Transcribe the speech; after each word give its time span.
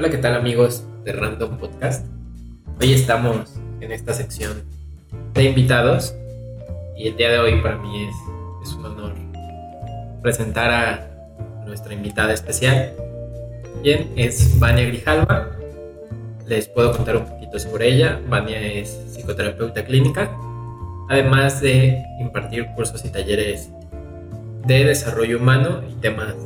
Hola, 0.00 0.08
¿qué 0.08 0.16
tal 0.16 0.34
amigos 0.34 0.86
de 1.04 1.12
Random 1.12 1.58
Podcast? 1.58 2.06
Hoy 2.80 2.94
estamos 2.94 3.60
en 3.82 3.92
esta 3.92 4.14
sección 4.14 4.64
de 5.34 5.44
invitados 5.44 6.14
y 6.96 7.08
el 7.08 7.18
día 7.18 7.28
de 7.28 7.38
hoy 7.38 7.60
para 7.60 7.76
mí 7.76 8.04
es, 8.04 8.14
es 8.66 8.74
un 8.76 8.86
honor 8.86 9.12
presentar 10.22 10.70
a 10.70 11.66
nuestra 11.66 11.92
invitada 11.92 12.32
especial. 12.32 12.94
Bien, 13.82 14.10
es 14.16 14.58
Vania 14.58 14.86
Grijalva. 14.86 15.50
Les 16.46 16.66
puedo 16.66 16.92
contar 16.92 17.18
un 17.18 17.26
poquito 17.26 17.58
sobre 17.58 17.88
ella. 17.88 18.22
Vania 18.26 18.58
es 18.58 18.88
psicoterapeuta 19.10 19.84
clínica, 19.84 20.34
además 21.10 21.60
de 21.60 22.02
impartir 22.18 22.68
cursos 22.74 23.04
y 23.04 23.10
talleres 23.10 23.68
de 24.66 24.82
desarrollo 24.82 25.36
humano 25.36 25.82
y 25.86 25.92
temas 26.00 26.36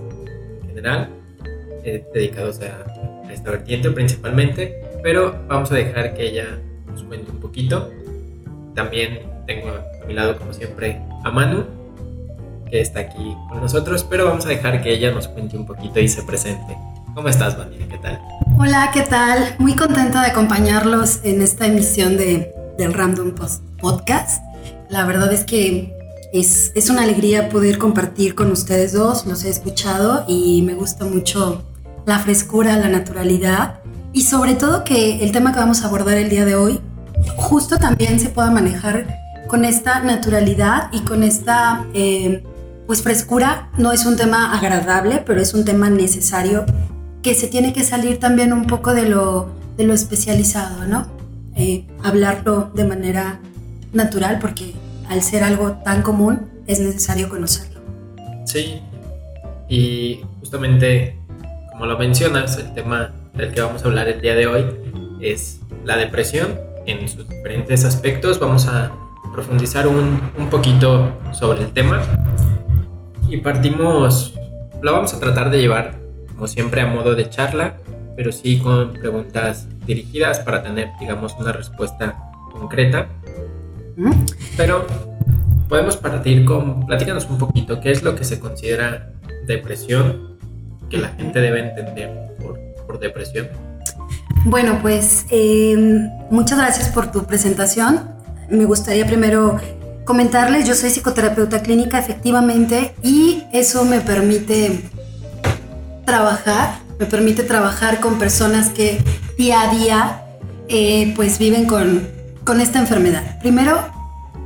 en 0.62 0.68
general 0.70 1.08
eh, 1.84 2.04
dedicados 2.12 2.60
a, 2.60 2.93
esta 3.34 3.50
vertiente 3.50 3.90
principalmente, 3.90 4.80
pero 5.02 5.36
vamos 5.48 5.70
a 5.70 5.74
dejar 5.74 6.14
que 6.14 6.28
ella 6.28 6.58
nos 6.86 7.02
cuente 7.02 7.30
un 7.30 7.40
poquito. 7.40 7.90
También 8.74 9.20
tengo 9.46 9.68
a 9.68 10.06
mi 10.06 10.14
lado, 10.14 10.38
como 10.38 10.52
siempre, 10.52 11.00
a 11.22 11.30
Manu, 11.30 11.64
que 12.70 12.80
está 12.80 13.00
aquí 13.00 13.36
con 13.50 13.60
nosotros, 13.60 14.04
pero 14.08 14.26
vamos 14.26 14.46
a 14.46 14.48
dejar 14.48 14.82
que 14.82 14.92
ella 14.92 15.10
nos 15.10 15.28
cuente 15.28 15.56
un 15.56 15.66
poquito 15.66 16.00
y 16.00 16.08
se 16.08 16.22
presente. 16.22 16.76
¿Cómo 17.14 17.28
estás, 17.28 17.56
Manu? 17.58 17.72
¿Qué 17.88 17.98
tal? 17.98 18.20
Hola, 18.58 18.90
¿qué 18.92 19.02
tal? 19.02 19.54
Muy 19.58 19.74
contenta 19.74 20.22
de 20.22 20.28
acompañarlos 20.28 21.20
en 21.24 21.42
esta 21.42 21.66
emisión 21.66 22.16
de, 22.16 22.52
del 22.78 22.94
Random 22.94 23.32
Post 23.32 23.62
Podcast. 23.78 24.42
La 24.88 25.04
verdad 25.06 25.32
es 25.32 25.44
que 25.44 25.92
es, 26.32 26.72
es, 26.74 26.90
una 26.90 27.02
alegría 27.02 27.48
poder 27.48 27.78
compartir 27.78 28.34
con 28.34 28.50
ustedes 28.50 28.92
dos, 28.92 29.26
los 29.26 29.44
he 29.44 29.50
escuchado 29.50 30.24
y 30.26 30.62
me 30.62 30.74
gusta 30.74 31.04
mucho 31.04 31.62
la 32.06 32.18
frescura, 32.18 32.76
la 32.76 32.88
naturalidad 32.88 33.80
y 34.12 34.22
sobre 34.22 34.54
todo 34.54 34.84
que 34.84 35.24
el 35.24 35.32
tema 35.32 35.52
que 35.52 35.58
vamos 35.58 35.82
a 35.82 35.86
abordar 35.86 36.16
el 36.16 36.28
día 36.28 36.44
de 36.44 36.54
hoy 36.54 36.80
justo 37.36 37.78
también 37.78 38.20
se 38.20 38.28
pueda 38.28 38.50
manejar 38.50 39.06
con 39.48 39.64
esta 39.64 40.00
naturalidad 40.00 40.88
y 40.92 41.00
con 41.00 41.22
esta 41.22 41.86
eh, 41.94 42.42
pues 42.86 43.02
frescura. 43.02 43.70
No 43.78 43.92
es 43.92 44.06
un 44.06 44.16
tema 44.16 44.56
agradable, 44.56 45.22
pero 45.24 45.40
es 45.40 45.54
un 45.54 45.64
tema 45.64 45.90
necesario 45.90 46.64
que 47.22 47.34
se 47.34 47.48
tiene 47.48 47.72
que 47.72 47.84
salir 47.84 48.18
también 48.18 48.52
un 48.52 48.66
poco 48.66 48.94
de 48.94 49.08
lo, 49.08 49.50
de 49.76 49.84
lo 49.84 49.94
especializado, 49.94 50.84
¿no? 50.86 51.06
Eh, 51.56 51.86
hablarlo 52.02 52.70
de 52.74 52.84
manera 52.84 53.40
natural 53.92 54.38
porque 54.40 54.74
al 55.08 55.22
ser 55.22 55.42
algo 55.44 55.72
tan 55.84 56.02
común, 56.02 56.50
es 56.66 56.80
necesario 56.80 57.28
conocerlo. 57.28 57.80
Sí, 58.44 58.80
y 59.68 60.20
justamente 60.40 61.18
como 61.74 61.86
lo 61.86 61.98
mencionas, 61.98 62.56
el 62.56 62.72
tema 62.72 63.10
del 63.34 63.52
que 63.52 63.60
vamos 63.60 63.84
a 63.84 63.88
hablar 63.88 64.08
el 64.08 64.20
día 64.20 64.36
de 64.36 64.46
hoy 64.46 64.64
es 65.20 65.60
la 65.84 65.96
depresión 65.96 66.56
en 66.86 67.08
sus 67.08 67.28
diferentes 67.28 67.84
aspectos. 67.84 68.38
Vamos 68.38 68.68
a 68.68 68.92
profundizar 69.34 69.88
un, 69.88 70.20
un 70.38 70.48
poquito 70.48 71.10
sobre 71.32 71.62
el 71.62 71.72
tema 71.72 72.00
y 73.28 73.38
partimos, 73.38 74.34
lo 74.80 74.92
vamos 74.92 75.12
a 75.12 75.20
tratar 75.20 75.50
de 75.50 75.60
llevar 75.60 75.96
como 76.32 76.46
siempre 76.46 76.80
a 76.80 76.86
modo 76.86 77.14
de 77.16 77.28
charla, 77.28 77.78
pero 78.16 78.30
sí 78.30 78.58
con 78.60 78.92
preguntas 78.92 79.66
dirigidas 79.84 80.38
para 80.38 80.62
tener, 80.62 80.92
digamos, 81.00 81.34
una 81.38 81.52
respuesta 81.52 82.16
concreta 82.52 83.08
pero 84.56 84.86
podemos 85.68 85.96
partir 85.96 86.44
con, 86.44 86.86
platícanos 86.86 87.26
un 87.28 87.38
poquito, 87.38 87.80
¿qué 87.80 87.90
es 87.90 88.02
lo 88.02 88.14
que 88.14 88.24
se 88.24 88.40
considera 88.40 89.12
depresión? 89.46 90.33
Que 90.94 91.00
la 91.00 91.08
gente 91.08 91.40
debe 91.40 91.60
entender 91.60 92.36
por, 92.40 92.58
por 92.86 92.98
depresión. 93.00 93.48
Bueno, 94.44 94.78
pues 94.82 95.26
eh, 95.30 95.76
muchas 96.30 96.58
gracias 96.58 96.88
por 96.88 97.10
tu 97.10 97.24
presentación. 97.24 98.10
Me 98.48 98.64
gustaría 98.64 99.06
primero 99.06 99.58
comentarles, 100.04 100.68
yo 100.68 100.74
soy 100.74 100.90
psicoterapeuta 100.90 101.62
clínica 101.62 101.98
efectivamente 101.98 102.94
y 103.02 103.42
eso 103.52 103.84
me 103.84 104.00
permite 104.00 104.82
trabajar, 106.04 106.78
me 106.98 107.06
permite 107.06 107.42
trabajar 107.42 108.00
con 108.00 108.18
personas 108.18 108.68
que 108.68 108.98
día 109.38 109.62
a 109.62 109.74
día 109.74 110.22
eh, 110.68 111.12
pues 111.16 111.38
viven 111.38 111.64
con 111.66 112.14
con 112.44 112.60
esta 112.60 112.78
enfermedad. 112.78 113.38
Primero, 113.40 113.82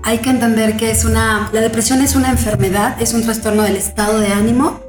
hay 0.05 0.19
que 0.19 0.31
entender 0.31 0.77
que 0.77 0.91
es 0.91 1.05
una, 1.05 1.51
la 1.53 1.61
depresión 1.61 2.01
es 2.01 2.15
una 2.15 2.31
enfermedad, 2.31 3.01
es 3.03 3.13
un 3.13 3.23
trastorno 3.23 3.63
del 3.63 3.77
estado 3.77 4.21
de 4.21 4.29
ánimo. 4.29 4.81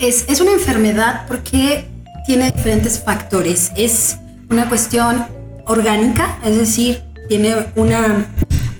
Es, 0.00 0.24
es 0.28 0.40
una 0.40 0.52
enfermedad 0.52 1.26
porque 1.28 1.84
tiene 2.26 2.50
diferentes 2.50 2.98
factores. 2.98 3.70
Es 3.76 4.16
una 4.48 4.68
cuestión 4.68 5.26
orgánica, 5.66 6.38
es 6.44 6.56
decir, 6.56 7.02
tiene 7.28 7.54
una, 7.76 8.26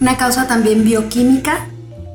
una 0.00 0.16
causa 0.16 0.48
también 0.48 0.82
bioquímica 0.82 1.66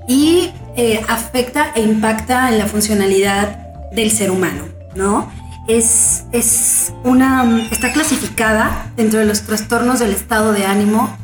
y 0.08 0.52
eh, 0.76 1.02
afecta 1.08 1.72
e 1.76 1.82
impacta 1.82 2.50
en 2.50 2.58
la 2.58 2.66
funcionalidad 2.66 3.92
del 3.92 4.12
ser 4.12 4.32
humano, 4.32 4.64
¿no? 4.96 5.32
Es, 5.68 6.26
es 6.32 6.92
una, 7.04 7.68
está 7.72 7.94
clasificada 7.94 8.92
dentro 8.98 9.20
de 9.20 9.26
los 9.26 9.44
trastornos 9.44 10.00
del 10.00 10.12
estado 10.12 10.52
de 10.52 10.66
ánimo 10.66 11.16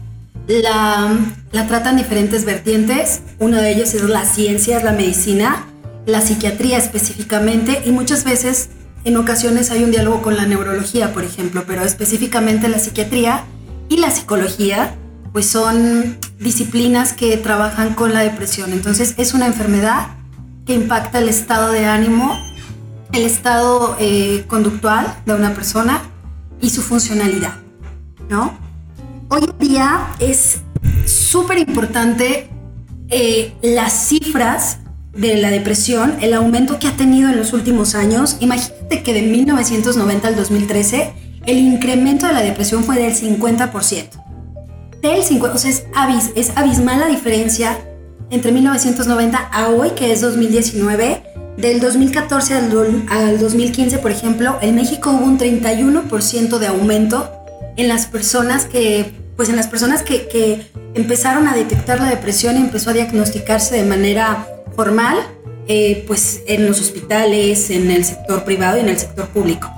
la, 0.48 1.16
la 1.52 1.68
tratan 1.68 1.98
diferentes 1.98 2.46
vertientes. 2.46 3.22
Uno 3.40 3.58
de 3.58 3.72
ellos 3.72 3.94
es 3.94 4.04
la 4.04 4.26
ciencia, 4.26 4.78
es 4.78 4.84
la 4.84 4.92
medicina, 4.92 5.66
la 6.06 6.22
psiquiatría 6.22 6.78
específicamente 6.78 7.82
y 7.86 7.92
muchas 7.92 8.24
veces 8.24 8.70
en 9.04 9.18
ocasiones 9.18 9.72
hay 9.72 9.84
un 9.84 9.92
diálogo 9.92 10.22
con 10.22 10.38
la 10.38 10.46
neurología, 10.46 11.14
por 11.14 11.24
ejemplo, 11.24 11.64
pero 11.68 11.84
específicamente 11.84 12.68
la 12.70 12.80
psiquiatría 12.80 13.44
y 13.90 13.98
la 13.98 14.12
psicología 14.12 14.96
pues 15.34 15.48
son 15.48 16.18
disciplinas 16.40 17.14
que 17.14 17.38
trabajan 17.38 17.94
con 17.94 18.14
la 18.14 18.22
depresión. 18.22 18.74
Entonces 18.74 19.16
es 19.18 19.34
una 19.34 19.48
enfermedad 19.48 20.08
que 20.66 20.74
impacta 20.74 21.20
el 21.20 21.30
estado 21.30 21.72
de 21.72 21.86
ánimo, 21.86 22.38
el 23.14 23.24
estado 23.24 23.96
eh, 24.00 24.46
conductual 24.48 25.16
de 25.26 25.34
una 25.34 25.54
persona 25.54 26.02
y 26.60 26.70
su 26.70 26.82
funcionalidad, 26.82 27.56
¿no? 28.30 28.62
hoy 29.32 29.46
en 29.46 29.58
día 29.58 30.08
es 30.20 30.60
súper 31.06 31.58
importante 31.58 32.50
eh, 33.10 33.54
las 33.62 34.08
cifras 34.08 34.80
de 35.14 35.38
la 35.38 35.50
depresión, 35.50 36.16
el 36.22 36.34
aumento 36.34 36.80
que 36.80 36.88
ha 36.88 36.96
tenido 36.96 37.30
en 37.30 37.38
los 37.38 37.54
últimos 37.54 37.96
años. 37.96 38.38
Imagínate 38.40 39.04
que 39.04 39.14
de 39.14 39.22
1990 39.22 40.28
al 40.28 40.36
2013 40.36 41.14
el 41.46 41.58
incremento 41.58 42.28
de 42.28 42.34
la 42.34 42.42
depresión 42.42 42.84
fue 42.84 42.98
del 42.98 43.14
50%. 43.14 44.24
Del 45.02 45.24
50, 45.24 45.56
o 45.56 45.58
sea, 45.58 45.72
es, 45.72 45.84
es 46.36 46.52
abismal 46.56 47.00
la 47.00 47.08
diferencia 47.08 47.78
entre 48.30 48.52
1990 48.52 49.38
a 49.38 49.70
hoy, 49.70 49.92
que 49.92 50.12
es 50.12 50.22
2019. 50.22 51.24
Del 51.58 51.80
2014 51.80 52.54
al, 52.54 53.06
al 53.10 53.40
2015, 53.40 53.98
por 53.98 54.12
ejemplo, 54.12 54.58
en 54.62 54.76
México 54.76 55.12
hubo 55.12 55.26
un 55.26 55.38
31% 55.38 56.58
de 56.60 56.68
aumento 56.68 57.32
en 57.76 57.88
las 57.88 58.06
personas 58.06 58.66
que 58.66 59.22
pues 59.42 59.50
en 59.50 59.56
las 59.56 59.68
personas 59.68 60.04
que, 60.04 60.70
empezaron 60.94 61.48
a 61.48 61.56
detectar 61.56 62.00
la 62.00 62.10
depresión 62.10 62.58
y 62.58 62.60
empezó 62.60 62.90
a 62.90 62.94
diagnosticarse 62.94 63.76
de 63.78 63.84
manera 63.84 64.46
formal, 64.82 65.18
eh, 65.68 66.04
pues 66.08 66.42
en 66.48 66.66
los 66.66 66.82
hospitales, 66.82 67.70
en 67.70 67.92
el 67.92 68.04
sector 68.04 68.44
privado 68.44 68.78
y 68.78 68.80
en 68.80 68.90
el 68.90 68.98
sector 68.98 69.28
público. 69.28 69.72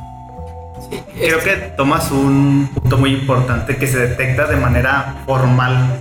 Sí, 0.89 0.97
creo 1.19 1.39
que 1.39 1.51
tomas 1.75 2.09
un 2.09 2.69
punto 2.73 2.97
muy 2.97 3.11
importante 3.11 3.75
que 3.75 3.85
se 3.85 3.99
detecta 3.99 4.47
de 4.47 4.55
manera 4.55 5.23
formal, 5.25 5.99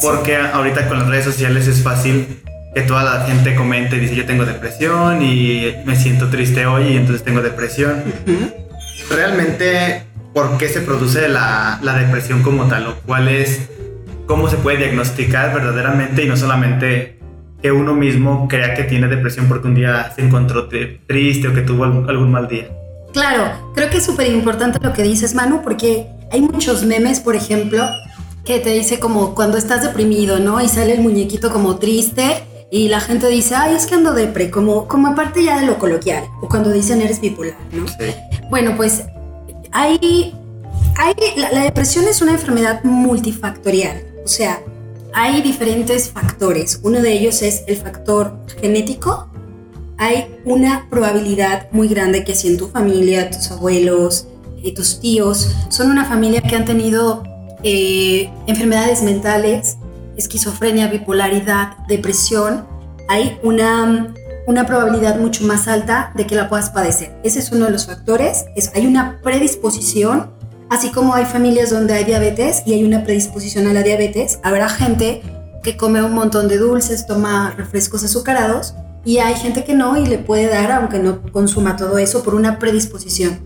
porque 0.00 0.36
ahorita 0.36 0.86
con 0.86 1.00
las 1.00 1.08
redes 1.08 1.24
sociales 1.24 1.66
es 1.66 1.82
fácil 1.82 2.40
que 2.72 2.82
toda 2.82 3.02
la 3.02 3.26
gente 3.26 3.56
comente 3.56 3.96
y 3.96 3.98
dice 3.98 4.14
yo 4.14 4.26
tengo 4.26 4.44
depresión 4.44 5.22
y 5.22 5.74
me 5.84 5.96
siento 5.96 6.28
triste 6.28 6.66
hoy 6.66 6.92
y 6.92 6.96
entonces 6.96 7.24
tengo 7.24 7.42
depresión. 7.42 8.04
Realmente 9.10 10.04
por 10.32 10.56
qué 10.56 10.68
se 10.68 10.82
produce 10.82 11.28
la, 11.28 11.80
la 11.82 11.94
depresión 11.98 12.44
como 12.44 12.68
tal, 12.68 12.86
o 12.86 12.94
cuál 13.06 13.26
es, 13.26 13.70
cómo 14.26 14.48
se 14.48 14.56
puede 14.56 14.76
diagnosticar 14.76 15.52
verdaderamente 15.52 16.22
y 16.22 16.28
no 16.28 16.36
solamente 16.36 17.15
que 17.62 17.72
uno 17.72 17.94
mismo 17.94 18.46
crea 18.48 18.74
que 18.74 18.84
tiene 18.84 19.08
depresión 19.08 19.48
porque 19.48 19.68
un 19.68 19.74
día 19.74 20.12
se 20.14 20.22
encontró 20.22 20.68
triste 20.68 21.48
o 21.48 21.54
que 21.54 21.62
tuvo 21.62 21.84
algún, 21.84 22.30
mal 22.30 22.48
día. 22.48 22.68
Claro, 23.12 23.72
creo 23.74 23.88
que 23.90 23.98
es 23.98 24.04
súper 24.04 24.30
importante 24.30 24.78
lo 24.82 24.92
que 24.92 25.02
dices, 25.02 25.34
Manu, 25.34 25.62
porque 25.62 26.06
hay 26.30 26.42
muchos 26.42 26.84
memes, 26.84 27.20
por 27.20 27.34
ejemplo, 27.34 27.86
que 28.44 28.60
te 28.60 28.70
dice 28.70 29.00
como 29.00 29.34
cuando 29.34 29.56
estás 29.56 29.82
deprimido, 29.82 30.38
¿no? 30.38 30.60
Y 30.60 30.68
sale 30.68 30.94
el 30.94 31.00
muñequito 31.00 31.50
como 31.50 31.76
triste 31.76 32.44
y 32.70 32.88
la 32.88 33.00
gente 33.00 33.28
dice, 33.28 33.54
ay, 33.54 33.74
es 33.74 33.86
que 33.86 33.94
ando 33.94 34.12
depre, 34.12 34.50
como, 34.50 34.86
como 34.88 35.08
aparte 35.08 35.42
ya 35.42 35.60
de 35.60 35.66
lo 35.66 35.78
coloquial, 35.78 36.24
o 36.42 36.48
cuando 36.48 36.70
dicen 36.70 37.00
eres 37.00 37.20
bipolar, 37.20 37.56
¿no? 37.72 37.86
Sí. 37.88 38.14
Bueno, 38.50 38.74
pues 38.76 39.04
hay, 39.72 40.34
hay 40.96 41.14
la, 41.36 41.62
depresión 41.62 42.06
es 42.08 42.22
una 42.22 42.32
enfermedad 42.32 42.82
multifactorial, 42.84 44.02
o 44.24 44.28
sea, 44.28 44.60
hay 45.16 45.40
diferentes 45.40 46.10
factores. 46.10 46.78
Uno 46.82 47.00
de 47.00 47.10
ellos 47.10 47.40
es 47.40 47.64
el 47.66 47.78
factor 47.78 48.38
genético. 48.60 49.30
Hay 49.96 50.26
una 50.44 50.88
probabilidad 50.90 51.68
muy 51.72 51.88
grande 51.88 52.22
que 52.22 52.34
si 52.34 52.48
en 52.48 52.58
tu 52.58 52.68
familia, 52.68 53.30
tus 53.30 53.50
abuelos, 53.50 54.28
eh, 54.62 54.74
tus 54.74 55.00
tíos, 55.00 55.56
son 55.70 55.90
una 55.90 56.04
familia 56.04 56.42
que 56.42 56.54
han 56.54 56.66
tenido 56.66 57.22
eh, 57.62 58.30
enfermedades 58.46 59.02
mentales, 59.02 59.78
esquizofrenia, 60.18 60.88
bipolaridad, 60.88 61.78
depresión, 61.88 62.66
hay 63.08 63.38
una, 63.42 64.14
una 64.46 64.66
probabilidad 64.66 65.18
mucho 65.18 65.44
más 65.44 65.66
alta 65.66 66.12
de 66.14 66.26
que 66.26 66.34
la 66.34 66.50
puedas 66.50 66.68
padecer. 66.68 67.18
Ese 67.24 67.38
es 67.38 67.50
uno 67.52 67.64
de 67.64 67.70
los 67.70 67.86
factores. 67.86 68.44
Es, 68.54 68.70
hay 68.74 68.86
una 68.86 69.18
predisposición, 69.22 70.35
así 70.70 70.90
como 70.90 71.14
hay 71.14 71.24
familias 71.24 71.70
donde 71.70 71.94
hay 71.94 72.04
diabetes 72.04 72.62
y 72.66 72.74
hay 72.74 72.84
una 72.84 73.04
predisposición 73.04 73.66
a 73.66 73.72
la 73.72 73.82
diabetes, 73.82 74.38
habrá 74.42 74.68
gente 74.68 75.22
que 75.62 75.76
come 75.76 76.02
un 76.02 76.14
montón 76.14 76.48
de 76.48 76.58
dulces, 76.58 77.06
toma 77.06 77.52
refrescos 77.56 78.04
azucarados 78.04 78.74
y 79.04 79.18
hay 79.18 79.34
gente 79.34 79.64
que 79.64 79.74
no 79.74 79.96
y 79.96 80.06
le 80.06 80.18
puede 80.18 80.48
dar 80.48 80.72
aunque 80.72 80.98
no 80.98 81.22
consuma 81.32 81.76
todo 81.76 81.98
eso 81.98 82.22
por 82.22 82.34
una 82.34 82.58
predisposición. 82.58 83.38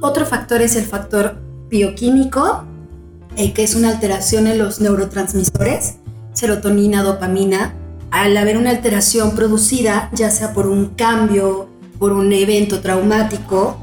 Otro 0.00 0.26
factor 0.26 0.62
es 0.62 0.76
el 0.76 0.84
factor 0.84 1.36
bioquímico, 1.68 2.64
eh, 3.36 3.52
que 3.52 3.64
es 3.64 3.74
una 3.74 3.90
alteración 3.90 4.46
en 4.46 4.58
los 4.58 4.80
neurotransmisores, 4.80 5.96
serotonina, 6.32 7.02
dopamina, 7.02 7.74
al 8.10 8.36
haber 8.36 8.56
una 8.56 8.70
alteración 8.70 9.34
producida, 9.34 10.10
ya 10.12 10.30
sea 10.30 10.52
por 10.52 10.66
un 10.66 10.86
cambio, 10.94 11.68
por 11.98 12.12
un 12.12 12.32
evento 12.32 12.80
traumático, 12.80 13.76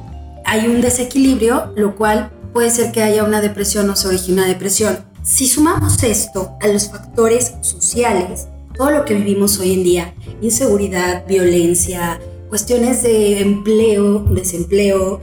hay 0.45 0.67
un 0.67 0.81
desequilibrio, 0.81 1.73
lo 1.75 1.95
cual 1.95 2.31
puede 2.55 2.71
ser 2.71 2.93
que 2.93 3.03
haya 3.03 3.25
una 3.25 3.41
depresión 3.41 3.89
o 3.89 3.97
se 3.97 4.07
origine 4.07 4.37
una 4.37 4.47
depresión. 4.47 4.99
Si 5.23 5.45
sumamos 5.45 6.01
esto 6.03 6.53
a 6.61 6.69
los 6.69 6.89
factores 6.89 7.55
sociales, 7.59 8.47
todo 8.77 8.91
lo 8.91 9.03
que 9.03 9.13
vivimos 9.13 9.59
hoy 9.59 9.73
en 9.73 9.83
día, 9.83 10.13
inseguridad, 10.41 11.27
violencia, 11.27 12.17
cuestiones 12.47 13.03
de 13.03 13.41
empleo, 13.41 14.19
desempleo 14.19 15.19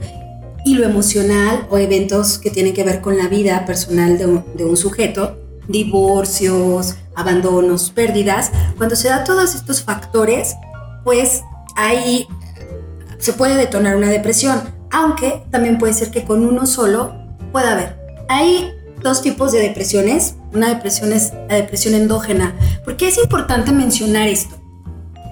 y 0.63 0.75
lo 0.75 0.85
emocional 0.85 1.65
o 1.71 1.79
eventos 1.79 2.37
que 2.37 2.51
tienen 2.51 2.75
que 2.75 2.83
ver 2.83 3.01
con 3.01 3.17
la 3.17 3.27
vida 3.27 3.65
personal 3.65 4.19
de 4.19 4.27
un, 4.27 4.45
de 4.53 4.65
un 4.65 4.77
sujeto, 4.77 5.35
divorcios, 5.67 6.97
abandonos, 7.15 7.89
pérdidas, 7.89 8.51
cuando 8.77 8.95
se 8.95 9.09
da 9.09 9.23
todos 9.23 9.55
estos 9.55 9.81
factores, 9.81 10.53
pues 11.03 11.41
ahí 11.77 12.27
se 13.17 13.33
puede 13.33 13.55
detonar 13.55 13.95
una 13.95 14.11
depresión, 14.11 14.61
aunque 14.91 15.43
también 15.49 15.79
puede 15.79 15.93
ser 15.93 16.11
que 16.11 16.25
con 16.25 16.45
uno 16.45 16.67
solo 16.67 17.22
pueda 17.53 17.71
haber. 17.71 17.95
Hay 18.27 18.73
dos 19.01 19.21
tipos 19.21 19.53
de 19.53 19.61
depresiones. 19.61 20.35
Una 20.53 20.67
depresión 20.67 21.13
es 21.13 21.31
la 21.47 21.55
depresión 21.55 21.93
endógena. 21.93 22.53
¿Por 22.83 22.97
qué 22.97 23.07
es 23.07 23.17
importante 23.17 23.71
mencionar 23.71 24.27
esto? 24.27 24.55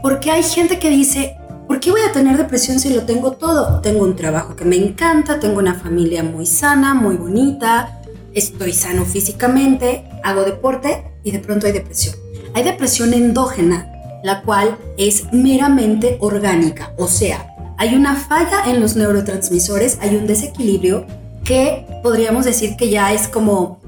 Porque 0.01 0.31
hay 0.31 0.44
gente 0.44 0.79
que 0.79 0.89
dice, 0.89 1.35
¿por 1.68 1.81
qué 1.81 1.91
voy 1.91 2.01
a 2.01 2.13
tener 2.13 2.38
depresión 2.38 2.79
si 2.79 2.94
lo 2.94 3.03
tengo 3.03 3.33
todo? 3.33 3.81
Tengo 3.81 4.03
un 4.03 4.15
trabajo 4.15 4.56
que 4.56 4.65
me 4.65 4.77
encanta, 4.77 5.39
tengo 5.39 5.59
una 5.59 5.73
familia 5.73 6.23
muy 6.23 6.45
sana, 6.45 6.94
muy 6.94 7.18
bonita, 7.18 8.01
estoy 8.33 8.74
sano 8.74 9.03
físicamente, 9.03 10.07
hago 10.24 10.44
deporte 10.44 11.12
y 11.24 11.31
de 11.31 11.39
pronto 11.39 11.67
hay 11.67 11.74
depresión. 11.74 12.15
Hay 12.53 12.63
depresión 12.63 13.13
endógena, 13.13 13.91
la 14.24 14.41
cual 14.41 14.77
es 14.97 15.31
meramente 15.31 16.17
orgánica, 16.19 16.94
o 16.97 17.07
sea, 17.07 17.47
hay 17.77 17.95
una 17.95 18.15
falla 18.15 18.63
en 18.67 18.79
los 18.79 18.95
neurotransmisores, 18.95 19.97
hay 20.01 20.15
un 20.15 20.27
desequilibrio 20.27 21.07
que 21.43 21.85
podríamos 22.03 22.45
decir 22.45 22.75
que 22.77 22.89
ya 22.89 23.13
es 23.13 23.27
como, 23.27 23.79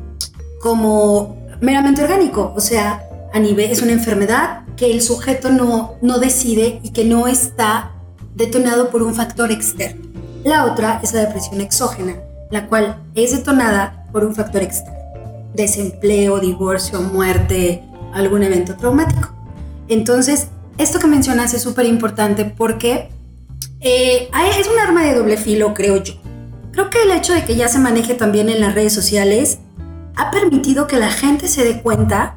como 0.61 1.38
meramente 1.61 2.03
orgánico, 2.03 2.53
o 2.55 2.61
sea, 2.61 3.03
a 3.33 3.39
nivel 3.39 3.71
es 3.71 3.81
una 3.81 3.94
enfermedad 3.94 4.61
que 4.75 4.91
el 4.91 5.01
sujeto 5.01 5.50
no, 5.50 5.95
no 6.01 6.19
decide 6.19 6.79
y 6.83 6.91
que 6.91 7.05
no 7.05 7.27
está 7.27 7.91
detonado 8.35 8.89
por 8.89 9.03
un 9.03 9.13
factor 9.13 9.51
externo. 9.51 10.07
La 10.44 10.65
otra 10.65 11.00
es 11.03 11.13
la 11.13 11.21
depresión 11.21 11.61
exógena, 11.61 12.17
la 12.51 12.67
cual 12.67 13.01
es 13.15 13.31
detonada 13.31 14.07
por 14.11 14.25
un 14.25 14.35
factor 14.35 14.61
externo 14.61 15.03
desempleo, 15.53 16.39
divorcio, 16.39 17.01
muerte, 17.01 17.83
algún 18.13 18.44
evento 18.44 18.75
traumático. 18.75 19.29
Entonces, 19.88 20.47
esto 20.77 21.00
que 21.00 21.07
mencionas 21.07 21.53
es 21.53 21.61
súper 21.61 21.85
importante 21.85 22.45
porque 22.45 23.09
eh, 23.79 24.29
es 24.59 24.67
un 24.67 24.79
arma 24.79 25.03
de 25.03 25.15
doble 25.15 25.38
filo, 25.38 25.73
creo 25.73 26.01
yo. 26.01 26.15
Creo 26.73 26.89
que 26.89 27.03
el 27.03 27.11
hecho 27.11 27.33
de 27.33 27.45
que 27.45 27.55
ya 27.55 27.67
se 27.67 27.77
maneje 27.77 28.15
también 28.15 28.49
en 28.49 28.59
las 28.59 28.73
redes 28.73 28.93
sociales 28.93 29.59
ha 30.15 30.31
permitido 30.31 30.87
que 30.87 30.97
la 30.97 31.11
gente 31.11 31.47
se 31.47 31.63
dé 31.63 31.83
cuenta 31.83 32.35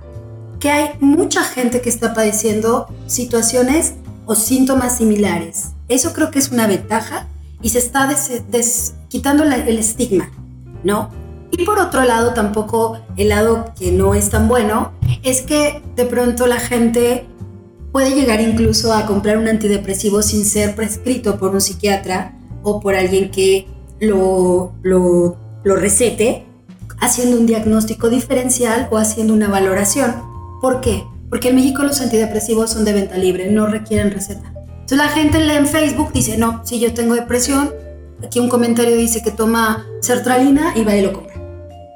que 0.61 0.71
hay 0.71 0.91
mucha 1.01 1.43
gente 1.43 1.81
que 1.81 1.89
está 1.89 2.13
padeciendo 2.13 2.87
situaciones 3.07 3.95
o 4.27 4.35
síntomas 4.35 4.99
similares. 4.99 5.71
Eso 5.89 6.13
creo 6.13 6.31
que 6.31 6.39
es 6.39 6.51
una 6.51 6.67
ventaja 6.67 7.29
y 7.63 7.71
se 7.71 7.79
está 7.79 8.15
quitando 9.09 9.43
el 9.45 9.79
estigma, 9.79 10.31
¿no? 10.85 11.09
Y 11.51 11.65
por 11.65 11.79
otro 11.79 12.05
lado, 12.05 12.35
tampoco 12.35 12.99
el 13.17 13.31
lado 13.31 13.73
que 13.79 13.91
no 13.91 14.15
es 14.15 14.29
tan 14.29 14.49
bueno 14.49 14.93
es 15.23 15.41
que 15.41 15.83
de 15.95 16.05
pronto 16.05 16.47
la 16.47 16.61
gente 16.61 17.27
puede 17.91 18.15
llegar 18.15 18.43
incluso 18.43 18.93
a 18.93 19.07
comprar 19.07 19.39
un 19.39 19.49
antidepresivo 19.49 20.21
sin 20.21 20.45
ser 20.45 20.75
prescrito 20.75 21.39
por 21.39 21.55
un 21.55 21.63
psiquiatra 21.63 22.37
o 22.63 22.81
por 22.81 22.95
alguien 22.95 23.31
que 23.31 23.67
lo, 24.01 24.73
lo, 24.83 25.37
lo 25.65 25.77
recete, 25.77 26.47
haciendo 27.01 27.39
un 27.39 27.47
diagnóstico 27.47 28.09
diferencial 28.09 28.89
o 28.91 28.99
haciendo 28.99 29.35
una 29.35 29.49
valoración. 29.49 30.15
¿Por 30.61 30.81
qué? 30.81 31.05
Porque 31.29 31.49
en 31.49 31.57
México 31.57 31.83
los 31.83 32.01
antidepresivos 32.01 32.71
son 32.71 32.85
de 32.85 32.93
venta 32.93 33.17
libre, 33.17 33.51
no 33.51 33.67
requieren 33.67 34.11
receta. 34.11 34.53
Entonces 34.87 34.99
la 34.99 35.09
gente 35.09 35.41
lee 35.41 35.57
en 35.57 35.67
Facebook, 35.67 36.13
dice, 36.13 36.39
no, 36.39 36.65
si 36.65 36.79
yo 36.79 36.95
tengo 36.95 37.15
depresión, 37.15 37.73
aquí 38.25 38.39
un 38.39 38.49
comentario 38.49 38.97
dice 38.97 39.23
que 39.23 39.33
toma 39.33 39.85
sertralina 40.01 40.73
y 40.77 40.85
va 40.85 40.95
y 40.97 41.03
lo 41.03 41.13
compra. 41.13 41.35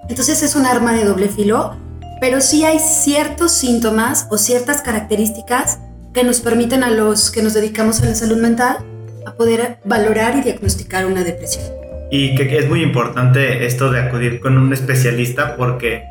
Entonces 0.08 0.42
es 0.42 0.56
un 0.56 0.66
arma 0.66 0.92
de 0.92 1.04
doble 1.04 1.28
filo, 1.28 1.76
pero 2.20 2.40
sí 2.40 2.64
hay 2.64 2.80
ciertos 2.80 3.52
síntomas 3.52 4.26
o 4.30 4.38
ciertas 4.38 4.82
características 4.82 5.78
que 6.12 6.24
nos 6.24 6.40
permiten 6.40 6.82
a 6.82 6.90
los 6.90 7.30
que 7.30 7.42
nos 7.42 7.54
dedicamos 7.54 8.02
a 8.02 8.06
la 8.06 8.14
salud 8.16 8.38
mental 8.38 8.78
a 9.24 9.34
poder 9.34 9.78
valorar 9.84 10.36
y 10.36 10.42
diagnosticar 10.42 11.06
una 11.06 11.22
depresión. 11.22 11.64
Y 12.10 12.34
que 12.34 12.58
es 12.58 12.68
muy 12.68 12.82
importante 12.82 13.66
esto 13.66 13.90
de 13.90 14.00
acudir 14.00 14.40
con 14.40 14.58
un 14.58 14.72
especialista 14.72 15.56
porque 15.56 16.04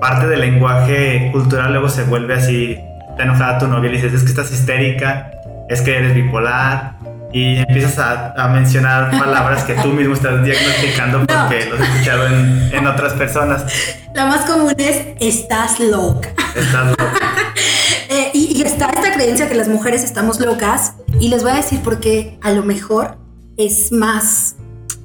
parte 0.00 0.26
del 0.26 0.40
lenguaje 0.40 1.30
cultural 1.32 1.72
luego 1.72 1.88
se 1.88 2.04
vuelve 2.04 2.34
así, 2.34 2.78
te 3.16 3.22
enojada 3.22 3.58
tu 3.58 3.66
novia 3.68 3.90
y 3.90 3.92
le 3.92 4.02
dices, 4.02 4.14
es 4.14 4.22
que 4.22 4.30
estás 4.30 4.50
histérica, 4.50 5.30
es 5.68 5.80
que 5.82 5.96
eres 5.96 6.14
bipolar, 6.14 6.94
y 7.34 7.56
empiezas 7.56 7.98
a, 7.98 8.48
mencionar 8.48 9.10
palabras 9.18 9.64
que 9.64 9.74
tú 9.74 9.88
mismo 9.88 10.14
estás 10.14 10.44
diagnosticando 10.44 11.26
porque 11.26 11.66
los 11.66 11.80
has 11.80 11.88
escuchado 11.88 12.26
en, 12.28 12.70
en, 12.72 12.86
otras 12.86 13.12
personas. 13.14 13.64
La 14.14 14.26
más 14.26 14.42
común 14.48 14.72
es 14.78 15.02
estás 15.18 15.80
loca. 15.80 16.30
Estás 16.54 16.90
loca. 16.90 17.04
Eh, 18.10 18.30
y, 18.32 18.62
está 18.62 18.90
esta 18.90 19.12
creencia 19.12 19.48
que 19.48 19.56
las 19.56 19.66
mujeres 19.66 20.04
estamos 20.04 20.38
locas 20.38 20.92
y 21.18 21.30
les 21.30 21.42
voy 21.42 21.50
a 21.50 21.56
decir 21.56 21.80
por 21.80 21.98
qué 21.98 22.38
a 22.42 22.52
lo 22.52 22.62
mejor 22.62 23.18
es 23.56 23.90
más, 23.90 24.53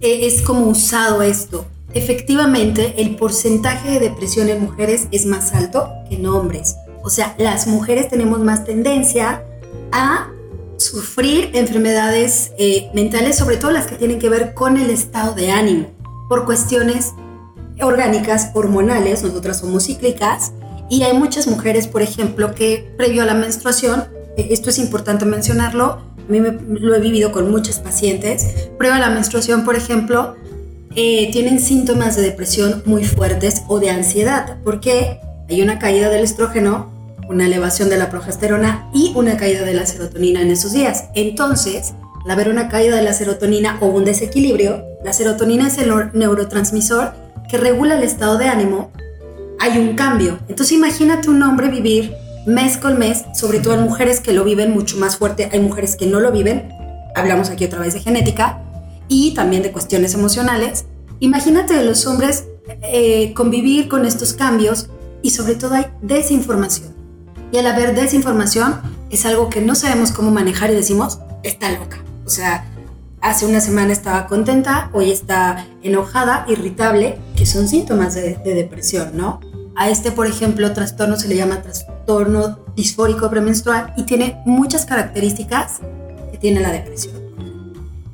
es 0.02 0.42
como 0.42 0.68
usado 0.68 1.22
esto. 1.22 1.66
Efectivamente, 1.94 2.96
el 2.98 3.16
porcentaje 3.16 3.92
de 3.92 4.00
depresión 4.00 4.50
en 4.50 4.62
mujeres 4.62 5.08
es 5.12 5.26
más 5.26 5.54
alto 5.54 5.90
que 6.08 6.16
en 6.16 6.28
hombres. 6.28 6.76
O 7.04 7.10
sea, 7.10 7.36
las 7.38 7.68
mujeres 7.68 8.10
tenemos 8.10 8.40
más 8.40 8.64
tendencia 8.64 9.44
a 9.92 10.30
sufrir 10.78 11.52
enfermedades 11.54 12.52
eh, 12.58 12.90
mentales, 12.94 13.38
sobre 13.38 13.58
todo 13.58 13.72
las 13.72 13.88
que 13.88 13.96
tienen 13.96 14.20
que 14.20 14.30
ver 14.30 14.54
con 14.54 14.78
el 14.78 14.90
estado 14.90 15.34
de 15.34 15.52
ánimo, 15.52 15.88
por 16.28 16.46
cuestiones 16.46 17.14
orgánicas, 17.82 18.52
hormonales, 18.54 19.24
nosotras 19.24 19.60
somos 19.60 19.86
cíclicas, 19.86 20.54
y 20.90 21.04
hay 21.04 21.18
muchas 21.18 21.48
mujeres, 21.48 21.88
por 21.88 22.02
ejemplo, 22.02 22.56
que 22.56 22.94
previo 22.98 23.24
a 23.24 23.26
la 23.26 23.34
menstruación, 23.34 24.06
eh, 24.38 24.48
esto 24.52 24.70
es 24.70 24.80
importante 24.80 25.26
mencionarlo, 25.26 26.02
mí 26.32 26.40
me, 26.40 26.52
lo 26.52 26.96
he 26.96 27.00
vivido 27.00 27.32
con 27.32 27.50
muchas 27.52 27.80
pacientes, 27.80 28.70
previo 28.78 28.96
a 28.96 29.00
la 29.00 29.10
menstruación, 29.10 29.66
por 29.66 29.76
ejemplo, 29.76 30.36
eh, 30.96 31.30
tienen 31.32 31.60
síntomas 31.60 32.16
de 32.16 32.24
depresión 32.24 32.84
muy 32.86 33.04
fuertes 33.04 33.64
o 33.68 33.80
de 33.80 33.90
ansiedad, 33.90 34.58
porque 34.64 35.20
hay 35.50 35.62
una 35.62 35.80
caída 35.80 36.10
del 36.10 36.24
estrógeno 36.24 37.00
una 37.30 37.46
elevación 37.46 37.90
de 37.90 37.98
la 37.98 38.10
progesterona 38.10 38.90
y 38.94 39.14
una 39.16 39.38
caída 39.38 39.64
de 39.64 39.76
la 39.76 39.86
serotonina 39.86 40.42
en 40.42 40.50
esos 40.50 40.74
días. 40.74 41.06
Entonces, 41.14 41.94
al 42.26 42.32
haber 42.32 42.50
una 42.50 42.68
caída 42.70 42.96
de 42.96 43.04
la 43.04 43.14
serotonina 43.14 43.78
o 43.82 43.86
un 43.86 44.04
desequilibrio, 44.04 44.84
la 45.06 45.14
serotonina 45.14 45.68
es 45.68 45.78
el 45.78 45.92
neurotransmisor 46.14 47.14
que 47.48 47.58
regula 47.58 47.96
el 47.96 48.04
estado 48.04 48.38
de 48.38 48.48
ánimo, 48.48 48.92
hay 49.60 49.78
un 49.78 49.96
cambio. 49.96 50.40
Entonces 50.50 50.72
imagínate 50.74 51.30
un 51.30 51.42
hombre 51.44 51.70
vivir 51.70 52.14
mes 52.54 52.78
con 52.78 53.00
mes, 53.00 53.26
sobre 53.34 53.60
todo 53.60 53.74
en 53.74 53.84
mujeres 53.84 54.20
que 54.20 54.34
lo 54.34 54.44
viven 54.44 54.72
mucho 54.72 54.98
más 54.98 55.18
fuerte, 55.18 55.50
hay 55.52 55.60
mujeres 55.60 55.96
que 55.96 56.06
no 56.06 56.20
lo 56.20 56.32
viven, 56.32 56.70
hablamos 57.16 57.50
aquí 57.50 57.66
otra 57.66 57.80
vez 57.80 57.94
de 57.94 58.02
genética 58.02 58.62
y 59.08 59.34
también 59.34 59.64
de 59.64 59.72
cuestiones 59.72 60.14
emocionales. 60.14 60.86
Imagínate 61.20 61.82
los 61.84 62.06
hombres 62.08 62.46
eh, 62.82 63.34
convivir 63.34 63.88
con 63.88 64.06
estos 64.06 64.34
cambios 64.34 64.90
y 65.22 65.32
sobre 65.32 65.56
todo 65.56 65.76
hay 65.76 65.88
desinformación. 66.02 66.94
Y 67.52 67.58
al 67.58 67.68
haber 67.68 67.96
desinformación 67.96 68.80
es 69.10 69.26
algo 69.26 69.50
que 69.50 69.62
no 69.62 69.76
sabemos 69.76 70.12
cómo 70.12 70.32
manejar 70.32 70.70
y 70.72 70.76
decimos, 70.76 71.20
está 71.44 71.72
loca. 71.72 71.98
O 72.26 72.30
sea, 72.30 72.66
hace 73.22 73.46
una 73.46 73.60
semana 73.60 73.92
estaba 73.92 74.28
contenta, 74.28 74.90
hoy 74.94 75.12
está 75.12 75.66
enojada, 75.82 76.46
irritable, 76.48 77.18
que 77.36 77.46
son 77.46 77.68
síntomas 77.68 78.16
de, 78.16 78.36
depresión, 78.44 79.12
¿no? 79.16 79.40
A 79.76 79.90
este, 79.90 80.12
por 80.12 80.28
ejemplo, 80.28 80.72
trastorno 80.74 81.16
se 81.16 81.28
le 81.28 81.36
llama 81.36 81.62
trastorno 81.62 82.60
disfórico 82.76 83.30
premenstrual 83.30 83.94
y 83.98 84.04
tiene 84.04 84.42
muchas 84.46 84.86
características 84.86 85.80
que 86.32 86.38
tiene 86.38 86.60
la 86.60 86.72
depresión. 86.72 87.16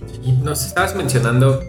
Sí, 0.06 0.32
nos 0.44 0.66
estabas 0.66 0.96
mencionando 0.96 1.62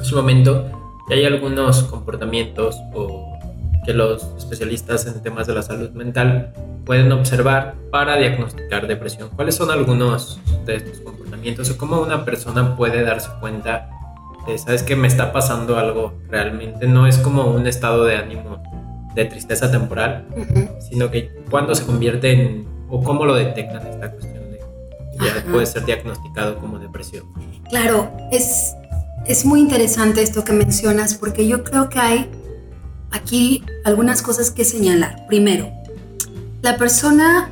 hace 0.00 0.14
un 0.14 0.20
momento 0.20 0.70
que 1.08 1.14
hay 1.14 1.24
algunos 1.24 1.84
comportamientos 1.84 2.76
o 2.94 3.38
que 3.84 3.92
los 3.94 4.22
especialistas 4.36 5.06
en 5.06 5.22
temas 5.22 5.46
de 5.46 5.54
la 5.54 5.62
salud 5.62 5.90
mental 5.90 6.52
pueden 6.84 7.10
observar 7.12 7.74
para 7.90 8.16
diagnosticar 8.16 8.86
depresión. 8.86 9.30
¿Cuáles 9.34 9.56
son 9.56 9.70
algunos 9.70 10.40
de 10.66 10.76
estos 10.76 10.98
comportamientos 11.00 11.70
o 11.70 11.76
cómo 11.76 12.00
una 12.00 12.24
persona 12.24 12.76
puede 12.76 13.02
darse 13.02 13.30
cuenta 13.40 13.90
de, 14.46 14.58
sabes 14.58 14.82
que 14.82 14.96
me 14.96 15.08
está 15.08 15.32
pasando 15.32 15.78
algo 15.78 16.14
realmente? 16.28 16.86
No 16.86 17.06
es 17.06 17.18
como 17.18 17.46
un 17.46 17.66
estado 17.66 18.04
de 18.04 18.16
ánimo 18.16 18.62
de 19.18 19.24
tristeza 19.26 19.70
temporal, 19.70 20.26
sino 20.78 21.10
que 21.10 21.30
cuando 21.50 21.74
se 21.74 21.84
convierte 21.84 22.32
en, 22.32 22.66
o 22.88 23.02
cómo 23.02 23.24
lo 23.24 23.34
detectan 23.34 23.86
esta 23.86 24.12
cuestión 24.12 24.50
de, 24.50 24.60
ya 25.18 25.44
puede 25.50 25.66
ser 25.66 25.84
diagnosticado 25.84 26.58
como 26.58 26.78
depresión. 26.78 27.24
Claro, 27.68 28.10
es, 28.30 28.74
es 29.26 29.44
muy 29.44 29.60
interesante 29.60 30.22
esto 30.22 30.44
que 30.44 30.52
mencionas 30.52 31.14
porque 31.14 31.46
yo 31.46 31.64
creo 31.64 31.88
que 31.88 31.98
hay 31.98 32.30
aquí 33.10 33.64
algunas 33.84 34.22
cosas 34.22 34.50
que 34.52 34.64
señalar. 34.64 35.26
Primero, 35.26 35.68
la 36.62 36.76
persona 36.76 37.50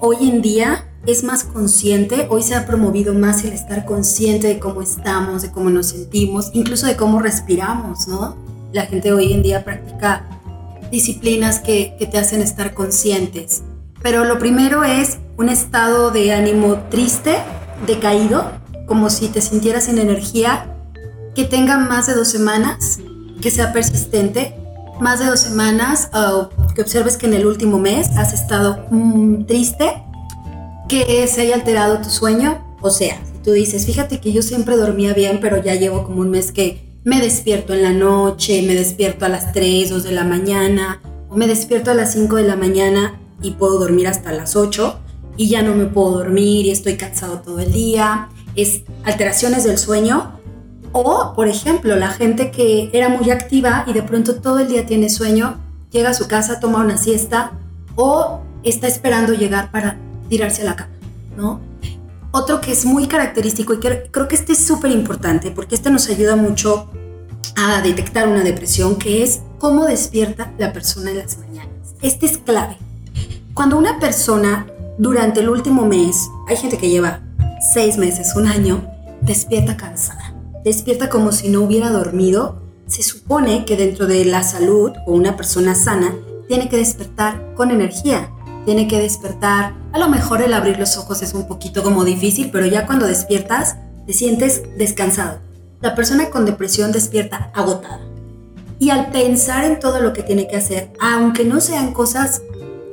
hoy 0.00 0.28
en 0.28 0.42
día 0.42 0.86
es 1.06 1.24
más 1.24 1.44
consciente, 1.44 2.26
hoy 2.30 2.42
se 2.42 2.54
ha 2.54 2.66
promovido 2.66 3.14
más 3.14 3.44
el 3.44 3.52
estar 3.52 3.84
consciente 3.84 4.46
de 4.46 4.58
cómo 4.60 4.82
estamos, 4.82 5.42
de 5.42 5.50
cómo 5.50 5.70
nos 5.70 5.86
sentimos, 5.86 6.50
incluso 6.52 6.86
de 6.86 6.96
cómo 6.96 7.20
respiramos, 7.20 8.06
¿no? 8.06 8.36
La 8.72 8.86
gente 8.86 9.12
hoy 9.12 9.32
en 9.32 9.42
día 9.42 9.64
practica 9.64 10.39
disciplinas 10.90 11.60
que, 11.60 11.96
te 12.10 12.18
hacen 12.18 12.42
estar 12.42 12.74
conscientes. 12.74 13.62
Pero 14.02 14.24
lo 14.24 14.38
primero 14.38 14.84
es 14.84 15.18
un 15.36 15.48
estado 15.48 16.10
de 16.10 16.32
ánimo 16.32 16.78
triste, 16.90 17.36
decaído, 17.86 18.50
como 18.86 19.10
si 19.10 19.28
te 19.28 19.40
sintieras 19.40 19.84
sin 19.84 19.98
energía, 19.98 20.74
que 21.34 21.44
tenga 21.44 21.78
más 21.78 22.06
de 22.06 22.14
dos 22.14 22.28
semanas, 22.28 22.98
que 23.40 23.50
sea 23.50 23.72
persistente, 23.72 24.54
más 25.00 25.20
de 25.20 25.26
dos 25.26 25.40
semanas 25.40 26.10
o 26.12 26.50
que 26.74 26.82
observes 26.82 27.16
que 27.16 27.26
en 27.26 27.34
el 27.34 27.46
último 27.46 27.78
mes 27.78 28.08
has 28.16 28.32
estado 28.32 28.86
mm, 28.90 29.44
triste, 29.44 30.02
que 30.88 31.26
se 31.26 31.42
haya 31.42 31.54
alterado 31.54 31.98
tu 31.98 32.10
sueño. 32.10 32.76
O 32.80 32.90
sea, 32.90 33.20
si 33.32 33.38
tú 33.42 33.52
dices, 33.52 33.86
fíjate 33.86 34.20
que 34.20 34.32
yo 34.32 34.42
siempre 34.42 34.76
dormía 34.76 35.14
bien, 35.14 35.38
pero 35.40 35.62
ya 35.62 35.74
llevo 35.74 36.04
como 36.04 36.20
un 36.20 36.30
mes 36.30 36.52
que 36.52 36.89
me 37.04 37.20
despierto 37.20 37.74
en 37.74 37.82
la 37.82 37.92
noche, 37.92 38.62
me 38.62 38.74
despierto 38.74 39.24
a 39.24 39.28
las 39.28 39.52
3, 39.52 39.90
2 39.90 40.02
de 40.02 40.12
la 40.12 40.24
mañana, 40.24 41.00
o 41.28 41.36
me 41.36 41.46
despierto 41.46 41.90
a 41.90 41.94
las 41.94 42.12
5 42.12 42.36
de 42.36 42.44
la 42.44 42.56
mañana 42.56 43.18
y 43.42 43.52
puedo 43.52 43.78
dormir 43.78 44.06
hasta 44.08 44.32
las 44.32 44.56
8 44.56 44.98
y 45.36 45.48
ya 45.48 45.62
no 45.62 45.74
me 45.74 45.86
puedo 45.86 46.18
dormir 46.18 46.66
y 46.66 46.70
estoy 46.70 46.96
cansado 46.96 47.40
todo 47.40 47.60
el 47.60 47.72
día. 47.72 48.28
Es 48.56 48.82
alteraciones 49.04 49.64
del 49.64 49.78
sueño 49.78 50.38
o, 50.92 51.32
por 51.34 51.48
ejemplo, 51.48 51.96
la 51.96 52.08
gente 52.08 52.50
que 52.50 52.90
era 52.92 53.08
muy 53.08 53.30
activa 53.30 53.84
y 53.86 53.92
de 53.92 54.02
pronto 54.02 54.36
todo 54.36 54.58
el 54.58 54.68
día 54.68 54.86
tiene 54.86 55.08
sueño, 55.08 55.58
llega 55.90 56.10
a 56.10 56.14
su 56.14 56.26
casa, 56.26 56.60
toma 56.60 56.80
una 56.80 56.98
siesta 56.98 57.52
o 57.94 58.40
está 58.64 58.88
esperando 58.88 59.32
llegar 59.32 59.70
para 59.70 59.96
tirarse 60.28 60.62
a 60.62 60.64
la 60.66 60.76
cama, 60.76 60.92
¿no? 61.36 61.69
Otro 62.32 62.60
que 62.60 62.72
es 62.72 62.84
muy 62.84 63.06
característico 63.06 63.74
y 63.74 63.78
creo 63.78 64.28
que 64.28 64.34
este 64.34 64.52
es 64.52 64.64
súper 64.64 64.90
importante 64.90 65.50
porque 65.50 65.74
este 65.74 65.90
nos 65.90 66.08
ayuda 66.08 66.36
mucho 66.36 66.90
a 67.56 67.82
detectar 67.82 68.28
una 68.28 68.42
depresión, 68.42 68.96
que 68.96 69.22
es 69.22 69.40
cómo 69.58 69.86
despierta 69.86 70.52
la 70.58 70.72
persona 70.72 71.10
en 71.10 71.18
las 71.18 71.38
mañanas. 71.38 71.94
Este 72.02 72.26
es 72.26 72.38
clave. 72.38 72.76
Cuando 73.54 73.76
una 73.76 73.98
persona 73.98 74.66
durante 74.98 75.40
el 75.40 75.48
último 75.48 75.84
mes, 75.86 76.28
hay 76.48 76.56
gente 76.56 76.78
que 76.78 76.88
lleva 76.88 77.20
seis 77.74 77.98
meses, 77.98 78.34
un 78.36 78.46
año, 78.46 78.84
despierta 79.22 79.76
cansada 79.76 80.30
despierta 80.64 81.08
como 81.08 81.32
si 81.32 81.48
no 81.48 81.62
hubiera 81.62 81.90
dormido, 81.90 82.60
se 82.86 83.02
supone 83.02 83.64
que 83.64 83.76
dentro 83.76 84.06
de 84.06 84.24
la 84.24 84.42
salud 84.42 84.92
o 85.06 85.12
una 85.12 85.36
persona 85.36 85.74
sana 85.74 86.14
tiene 86.48 86.68
que 86.68 86.76
despertar 86.76 87.54
con 87.54 87.70
energía, 87.70 88.30
tiene 88.64 88.88
que 88.88 89.00
despertar, 89.00 89.74
a 89.92 89.98
lo 89.98 90.08
mejor 90.08 90.42
el 90.42 90.52
abrir 90.52 90.78
los 90.78 90.96
ojos 90.96 91.22
es 91.22 91.34
un 91.34 91.46
poquito 91.46 91.82
como 91.82 92.04
difícil, 92.04 92.50
pero 92.50 92.66
ya 92.66 92.86
cuando 92.86 93.06
despiertas 93.06 93.76
te 94.06 94.12
sientes 94.12 94.62
descansado. 94.76 95.38
La 95.80 95.94
persona 95.94 96.30
con 96.30 96.44
depresión 96.44 96.92
despierta 96.92 97.50
agotada. 97.54 98.00
Y 98.78 98.90
al 98.90 99.10
pensar 99.10 99.64
en 99.64 99.78
todo 99.78 100.00
lo 100.00 100.12
que 100.12 100.22
tiene 100.22 100.46
que 100.48 100.56
hacer, 100.56 100.92
aunque 101.00 101.44
no 101.44 101.60
sean 101.60 101.92
cosas 101.92 102.42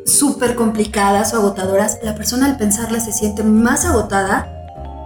súper 0.06 0.56
complicadas 0.56 1.34
o 1.34 1.38
agotadoras, 1.38 2.00
la 2.04 2.16
persona 2.16 2.46
al 2.46 2.58
pensarla 2.58 3.00
se 3.00 3.12
siente 3.12 3.44
más 3.44 3.86
agotada, 3.86 4.54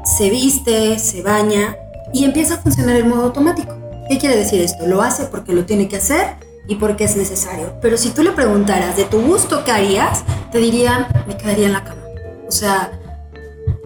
se 0.06 0.30
viste, 0.30 0.98
se 1.00 1.22
baña 1.22 1.76
y 2.14 2.24
empieza 2.24 2.56
a 2.56 2.58
funcionar 2.58 2.96
el 2.96 3.06
modo 3.06 3.24
automático. 3.24 3.76
¿Qué 4.10 4.18
quiere 4.18 4.36
decir 4.36 4.62
esto? 4.62 4.86
Lo 4.88 5.02
hace 5.02 5.26
porque 5.26 5.54
lo 5.54 5.66
tiene 5.66 5.88
que 5.88 5.98
hacer 5.98 6.51
y 6.68 6.76
porque 6.76 7.06
es 7.06 7.16
necesario. 7.16 7.74
Pero 7.82 7.98
si 7.98 8.10
tú 8.10 8.24
le 8.24 8.32
preguntaras 8.32 8.96
de 8.98 9.06
tu 9.06 9.22
gusto 9.22 9.64
qué 9.64 9.72
harías, 9.72 10.24
te 10.52 10.60
dirían, 10.60 11.08
me 11.28 11.38
quedaría 11.38 11.68
en 11.68 11.74
la 11.74 11.84
cama. 11.84 12.02
O 12.48 12.52
sea, 12.52 12.92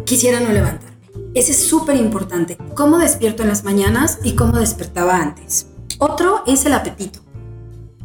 quisiera 0.05 0.39
no 0.39 0.51
levantarme. 0.51 0.95
Ese 1.33 1.51
es 1.51 1.67
súper 1.67 1.97
importante. 1.97 2.57
Cómo 2.75 2.97
despierto 2.97 3.43
en 3.43 3.49
las 3.49 3.63
mañanas 3.63 4.19
y 4.23 4.33
cómo 4.33 4.57
despertaba 4.59 5.17
antes. 5.17 5.67
Otro 5.99 6.43
es 6.47 6.65
el 6.65 6.73
apetito. 6.73 7.19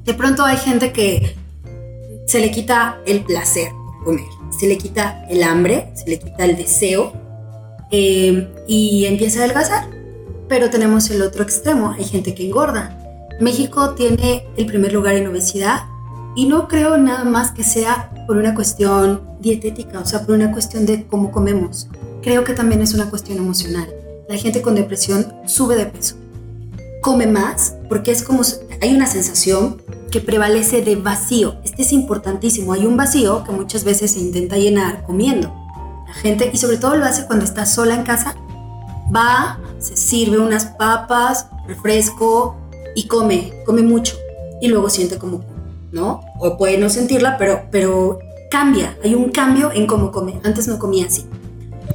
De 0.04 0.14
pronto 0.14 0.44
hay 0.44 0.56
gente 0.56 0.92
que 0.92 1.36
se 2.26 2.40
le 2.40 2.50
quita 2.50 3.00
el 3.06 3.24
placer 3.24 3.68
comer, 4.04 4.24
se 4.56 4.66
le 4.66 4.78
quita 4.78 5.24
el 5.28 5.42
hambre, 5.42 5.92
se 5.94 6.08
le 6.08 6.18
quita 6.18 6.44
el 6.44 6.56
deseo 6.56 7.12
eh, 7.90 8.48
y 8.66 9.04
empieza 9.04 9.40
a 9.40 9.44
adelgazar 9.44 10.00
pero 10.50 10.68
tenemos 10.68 11.08
el 11.10 11.22
otro 11.22 11.44
extremo, 11.44 11.94
hay 11.96 12.04
gente 12.04 12.34
que 12.34 12.44
engorda. 12.44 12.99
México 13.40 13.94
tiene 13.94 14.46
el 14.58 14.66
primer 14.66 14.92
lugar 14.92 15.14
en 15.14 15.26
obesidad 15.26 15.84
y 16.36 16.46
no 16.46 16.68
creo 16.68 16.98
nada 16.98 17.24
más 17.24 17.52
que 17.52 17.64
sea 17.64 18.12
por 18.26 18.36
una 18.36 18.54
cuestión 18.54 19.22
dietética, 19.40 19.98
o 19.98 20.04
sea, 20.04 20.26
por 20.26 20.34
una 20.34 20.52
cuestión 20.52 20.84
de 20.84 21.06
cómo 21.06 21.32
comemos. 21.32 21.88
Creo 22.22 22.44
que 22.44 22.52
también 22.52 22.82
es 22.82 22.92
una 22.92 23.08
cuestión 23.08 23.38
emocional. 23.38 23.88
La 24.28 24.36
gente 24.36 24.60
con 24.60 24.74
depresión 24.74 25.32
sube 25.46 25.74
de 25.74 25.86
peso. 25.86 26.16
Come 27.00 27.26
más 27.26 27.76
porque 27.88 28.10
es 28.10 28.22
como 28.22 28.42
hay 28.82 28.94
una 28.94 29.06
sensación 29.06 29.80
que 30.10 30.20
prevalece 30.20 30.82
de 30.82 30.96
vacío. 30.96 31.56
Este 31.64 31.80
es 31.80 31.92
importantísimo. 31.94 32.74
Hay 32.74 32.84
un 32.84 32.98
vacío 32.98 33.42
que 33.44 33.52
muchas 33.52 33.84
veces 33.84 34.10
se 34.10 34.20
intenta 34.20 34.58
llenar 34.58 35.02
comiendo. 35.04 35.48
La 36.06 36.12
gente, 36.12 36.50
y 36.52 36.58
sobre 36.58 36.76
todo 36.76 36.94
lo 36.96 37.06
hace 37.06 37.26
cuando 37.26 37.46
está 37.46 37.64
sola 37.64 37.94
en 37.94 38.02
casa, 38.02 38.36
va, 39.14 39.58
se 39.78 39.96
sirve 39.96 40.38
unas 40.38 40.66
papas, 40.66 41.46
refresco 41.66 42.59
y 42.94 43.06
come, 43.06 43.52
come 43.64 43.82
mucho. 43.82 44.16
Y 44.60 44.68
luego 44.68 44.90
siente 44.90 45.18
como, 45.18 45.44
¿no? 45.92 46.20
O 46.38 46.56
puede 46.56 46.78
no 46.78 46.90
sentirla, 46.90 47.36
pero, 47.38 47.62
pero 47.70 48.18
cambia, 48.50 48.98
hay 49.02 49.14
un 49.14 49.30
cambio 49.30 49.70
en 49.72 49.86
cómo 49.86 50.10
come. 50.10 50.40
Antes 50.44 50.68
no 50.68 50.78
comía 50.78 51.06
así. 51.06 51.24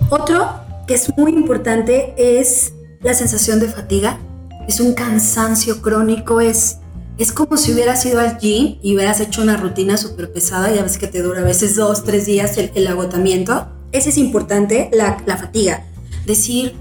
Otro 0.10 0.66
que 0.88 0.94
es 0.94 1.16
muy 1.18 1.32
importante 1.32 2.14
es 2.18 2.74
la 3.02 3.14
sensación 3.14 3.60
de 3.60 3.68
fatiga. 3.68 4.20
Es 4.68 4.80
un 4.80 4.94
cansancio 4.94 5.82
crónico, 5.82 6.42
es, 6.42 6.78
es 7.18 7.32
como 7.32 7.58
si 7.58 7.74
hubieras 7.74 8.06
ido 8.06 8.20
al 8.20 8.38
gym 8.40 8.78
y 8.82 8.96
hubieras 8.96 9.20
hecho 9.20 9.42
una 9.42 9.58
rutina 9.58 9.98
súper 9.98 10.32
pesada, 10.32 10.74
ya 10.74 10.82
ves 10.82 10.98
que 10.98 11.08
te 11.08 11.22
dura 11.22 11.42
a 11.42 11.44
veces 11.44 11.76
dos, 11.76 12.04
tres 12.04 12.26
días 12.26 12.58
el, 12.58 12.88
agotamiento. 12.88 13.68
Ese 13.92 14.10
es 14.10 14.18
importante, 14.18 14.90
la, 14.92 15.22
la 15.26 15.38
fatiga. 15.38 15.86
Decir, 16.26 16.74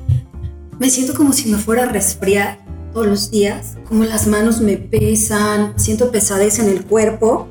me 0.79 0.89
siento 0.89 1.15
como 1.15 1.33
si 1.33 1.51
me 1.51 1.59
fuera 1.59 1.85
a 1.85 1.87
resfriar 1.87 2.64
todos 2.95 3.07
los 3.07 3.31
días, 3.31 3.75
como 3.89 4.05
las 4.05 4.27
manos 4.29 4.61
me 4.61 4.77
pesan, 4.77 5.75
siento 5.77 6.11
pesadez 6.11 6.61
en 6.61 6.69
el 6.69 6.85
cuerpo. 6.85 7.49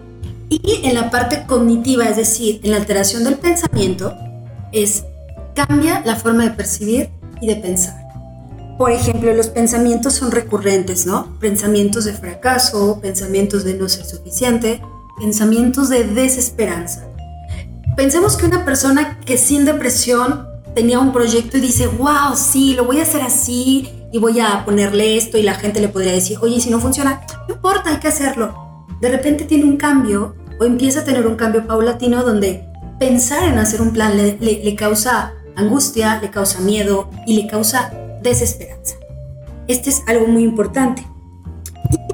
Y 0.50 0.82
en 0.84 0.94
la 0.96 1.12
parte 1.12 1.46
cognitiva, 1.46 2.06
es 2.06 2.18
decir, 2.18 2.62
en 2.64 2.72
la 2.72 2.78
alteración 2.78 3.24
del 3.24 3.36
pensamiento, 3.36 4.16
es 4.72 5.04
cambia 5.54 6.02
la 6.06 6.16
forma 6.16 6.44
de 6.44 6.52
percibir 6.52 7.10
y 7.42 7.48
de 7.48 7.58
pensar. 7.58 8.02
Por 8.78 8.92
ejemplo, 8.92 9.34
los 9.34 9.48
pensamientos 9.48 10.14
son 10.14 10.32
recurrentes, 10.32 11.06
¿no? 11.06 11.38
Pensamientos 11.40 12.06
de 12.06 12.14
fracaso, 12.14 13.00
pensamientos 13.02 13.64
de 13.64 13.76
no 13.76 13.90
ser 13.90 14.06
suficiente, 14.06 14.82
pensamientos 15.20 15.90
de 15.90 16.06
desesperanza. 16.06 17.08
Pensemos 17.96 18.36
que 18.38 18.46
una 18.46 18.66
persona 18.66 19.20
que 19.26 19.38
sin 19.38 19.66
depresión 19.66 20.48
tenía 20.74 21.00
un 21.00 21.12
proyecto 21.12 21.58
y 21.58 21.62
dice, 21.62 21.88
wow, 21.88 22.36
sí, 22.36 22.74
lo 22.76 22.86
voy 22.86 23.00
a 23.00 23.04
hacer 23.04 23.22
así 23.22 23.90
y 24.12 24.20
voy 24.20 24.40
a 24.40 24.64
ponerle 24.66 25.18
esto 25.18 25.38
y 25.38 25.44
la 25.44 25.56
gente 25.56 25.80
le 25.80 25.90
podría 25.90 26.14
decir, 26.14 26.38
oye, 26.42 26.60
si 26.60 26.70
no 26.70 26.80
funciona, 26.80 27.22
no 27.48 27.56
importa, 27.56 27.90
hay 27.90 27.98
que 27.98 28.08
hacerlo. 28.08 28.86
De 29.02 29.10
repente 29.10 29.46
tiene 29.46 29.66
un 29.66 29.78
cambio 29.78 30.36
o 30.60 30.66
empieza 30.66 31.02
a 31.02 31.04
tener 31.04 31.28
un 31.28 31.36
cambio 31.36 31.66
paulatino 31.66 32.24
donde 32.24 32.66
pensar 33.00 33.44
en 33.44 33.58
hacer 33.58 33.82
un 33.82 33.92
plan 33.92 34.16
le, 34.16 34.38
le, 34.40 34.76
causa 34.76 35.34
angustia, 35.56 36.20
le 36.22 36.30
causa 36.30 36.62
miedo 36.62 37.10
y 37.26 37.42
le 37.42 37.48
causa 37.48 37.92
desesperanza. 38.22 38.96
Este 39.68 39.90
es 39.90 40.04
algo 40.08 40.28
muy 40.28 40.44
importante. 40.44 41.06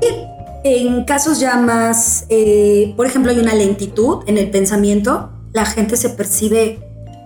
Y 0.01 0.87
en 0.87 1.03
casos 1.05 1.39
ya 1.39 1.57
más, 1.57 2.25
eh, 2.29 2.93
por 2.97 3.05
ejemplo, 3.05 3.31
hay 3.31 3.39
una 3.39 3.53
lentitud 3.53 4.23
en 4.27 4.37
el 4.37 4.49
pensamiento, 4.49 5.31
la 5.53 5.65
gente 5.65 5.97
se 5.97 6.09
percibe 6.09 6.79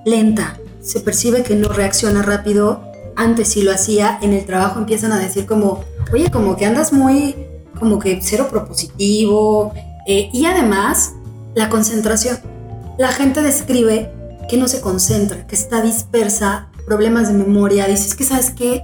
lenta, 0.05 0.59
se 0.83 0.99
percibe 0.99 1.43
que 1.43 1.55
no 1.55 1.69
reacciona 1.69 2.21
rápido. 2.21 2.91
Antes 3.15 3.49
si 3.49 3.63
lo 3.63 3.71
hacía, 3.71 4.19
en 4.21 4.33
el 4.33 4.45
trabajo 4.45 4.79
empiezan 4.79 5.11
a 5.11 5.19
decir 5.19 5.45
como, 5.45 5.83
oye, 6.11 6.29
como 6.29 6.55
que 6.55 6.65
andas 6.65 6.93
muy, 6.93 7.35
como 7.79 7.99
que 7.99 8.19
cero 8.21 8.47
propositivo. 8.49 9.73
Eh, 10.05 10.29
y 10.33 10.45
además, 10.45 11.13
la 11.55 11.69
concentración. 11.69 12.37
La 12.97 13.07
gente 13.07 13.41
describe 13.41 14.11
que 14.49 14.57
no 14.57 14.67
se 14.67 14.81
concentra, 14.81 15.47
que 15.47 15.55
está 15.55 15.81
dispersa, 15.81 16.67
problemas 16.85 17.29
de 17.29 17.35
memoria. 17.35 17.87
Dices 17.87 18.13
que, 18.13 18.25
¿sabes 18.25 18.51
qué? 18.51 18.81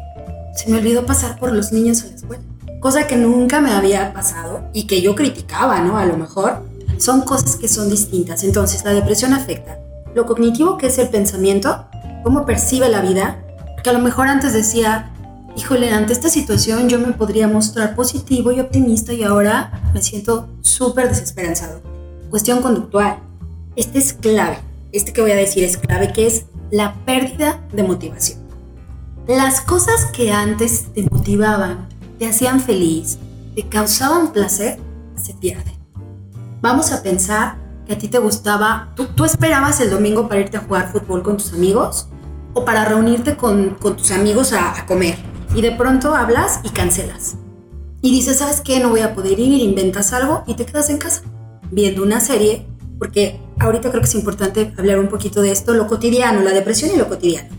Se 0.56 0.72
me 0.72 0.78
olvidó 0.78 1.06
pasar 1.06 1.38
por 1.38 1.52
los 1.52 1.72
niños 1.74 2.04
a 2.04 2.08
la 2.08 2.16
escuela. 2.16 2.44
Cosa 2.80 3.08
que 3.08 3.18
nunca 3.18 3.60
me 3.60 3.72
había 3.72 4.14
pasado 4.14 4.64
y 4.74 4.88
que 4.88 5.02
yo 5.02 5.16
criticaba, 5.16 5.82
¿no? 5.82 5.98
A 5.98 6.06
lo 6.06 6.16
mejor. 6.16 6.64
Son 6.98 7.22
cosas 7.22 7.58
que 7.58 7.68
son 7.68 7.90
distintas. 7.90 8.44
Entonces, 8.44 8.84
la 8.84 8.94
depresión 8.94 9.34
afecta 9.34 9.80
lo 10.16 10.26
cognitivo, 10.26 10.78
que 10.78 10.88
es 10.88 10.98
el 10.98 11.10
pensamiento, 11.10 11.86
cómo 12.24 12.46
percibe 12.46 12.90
la 12.90 13.02
vida, 13.02 13.44
porque 13.74 13.90
a 13.90 13.94
lo 13.94 14.00
mejor 14.00 14.28
antes 14.28 14.54
decía, 14.54 15.12
híjole, 15.56 15.92
ante 15.92 16.14
esta 16.14 16.30
situación 16.30 16.90
yo 16.90 17.00
me 17.00 17.14
podría 17.14 17.48
mostrar 17.48 17.96
positivo 17.96 18.52
y 18.52 18.60
optimista 18.60 19.14
y 19.14 19.24
ahora 19.24 19.82
me 19.94 20.02
siento 20.02 20.48
súper 20.62 21.10
desesperanzado. 21.10 21.82
Cuestión 22.30 22.62
conductual. 22.62 23.20
Este 23.76 24.00
es 24.00 24.14
clave. 24.14 24.60
Este 24.92 25.14
que 25.14 25.22
voy 25.22 25.32
a 25.32 25.36
decir 25.36 25.64
es 25.64 25.78
clave, 25.78 26.14
que 26.14 26.28
es 26.28 26.46
la 26.72 26.96
pérdida 27.06 27.60
de 27.72 27.84
motivación. 27.84 28.40
Las 29.28 29.62
cosas 29.62 30.06
que 30.06 30.32
antes 30.32 30.88
te 30.94 31.04
motivaban, 31.10 31.88
te 32.18 32.28
hacían 32.28 32.60
feliz, 32.60 33.20
te 33.56 33.68
causaban 33.68 34.34
placer, 34.34 34.80
se 35.16 35.34
pierden. 35.34 35.76
Vamos 36.62 36.92
a 36.92 37.04
pensar 37.04 37.56
que 37.90 37.96
a 37.96 37.98
ti 37.98 38.08
te 38.08 38.20
gustaba, 38.20 38.94
¿tú, 38.94 39.26
esperabas 39.26 39.82
el 39.82 39.90
domingo 39.90 40.28
para 40.28 40.42
irte 40.42 40.58
a 40.58 40.60
jugar 40.60 40.92
fútbol 40.92 41.24
con 41.24 41.38
tus 41.38 41.54
amigos 41.54 42.08
o 42.54 42.64
para 42.64 42.86
reunirte 42.86 43.36
con, 43.36 43.78
tus 43.80 44.12
amigos 44.12 44.54
a, 44.54 44.86
comer? 44.86 45.18
Y 45.56 45.64
de 45.64 45.72
pronto 45.72 46.14
hablas 46.14 46.60
y 46.62 46.70
cancelas. 46.70 47.38
Y 48.04 48.12
dices, 48.12 48.38
¿sabes 48.38 48.62
qué? 48.62 48.80
No 48.80 48.90
voy 48.90 49.00
a 49.00 49.16
poder 49.16 49.40
ir, 49.40 49.60
inventas 49.60 50.14
algo 50.14 50.44
y 50.46 50.54
te 50.54 50.68
quedas 50.68 50.92
en 50.92 51.00
casa 51.00 51.24
viendo 51.72 52.04
una 52.04 52.20
serie, 52.20 52.68
porque 53.00 53.42
ahorita 53.58 53.90
creo 53.90 54.02
que 54.04 54.08
es 54.08 54.14
importante 54.14 54.72
hablar 54.78 55.00
un 55.00 55.08
poquito 55.08 55.42
de 55.42 55.52
esto, 55.52 55.74
lo 55.74 55.88
cotidiano, 55.88 56.42
la 56.42 56.52
depresión 56.52 56.92
y 56.94 56.98
lo 56.98 57.10
cotidiano. 57.10 57.50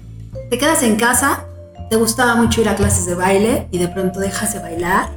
Te 0.48 0.58
quedas 0.58 0.84
en 0.84 0.94
casa, 0.94 1.44
te 1.90 1.96
gustaba 1.96 2.36
mucho 2.36 2.60
ir 2.60 2.68
a 2.68 2.76
clases 2.76 3.04
de 3.04 3.16
baile 3.16 3.66
y 3.72 3.78
de 3.78 3.88
pronto 3.88 4.20
dejas 4.20 4.54
de 4.54 4.60
bailar, 4.60 5.08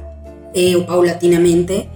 eh, 0.54 0.84
paulatinamente, 0.84 1.88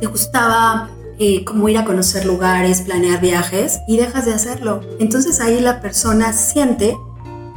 te 0.00 0.06
gustaba 0.06 0.90
eh, 1.18 1.44
como 1.44 1.68
ir 1.68 1.78
a 1.78 1.84
conocer 1.84 2.26
lugares, 2.26 2.82
planear 2.82 3.20
viajes 3.20 3.80
y 3.86 3.96
dejas 3.96 4.24
de 4.24 4.34
hacerlo. 4.34 4.80
Entonces 4.98 5.40
ahí 5.40 5.60
la 5.60 5.80
persona 5.80 6.32
siente 6.32 6.96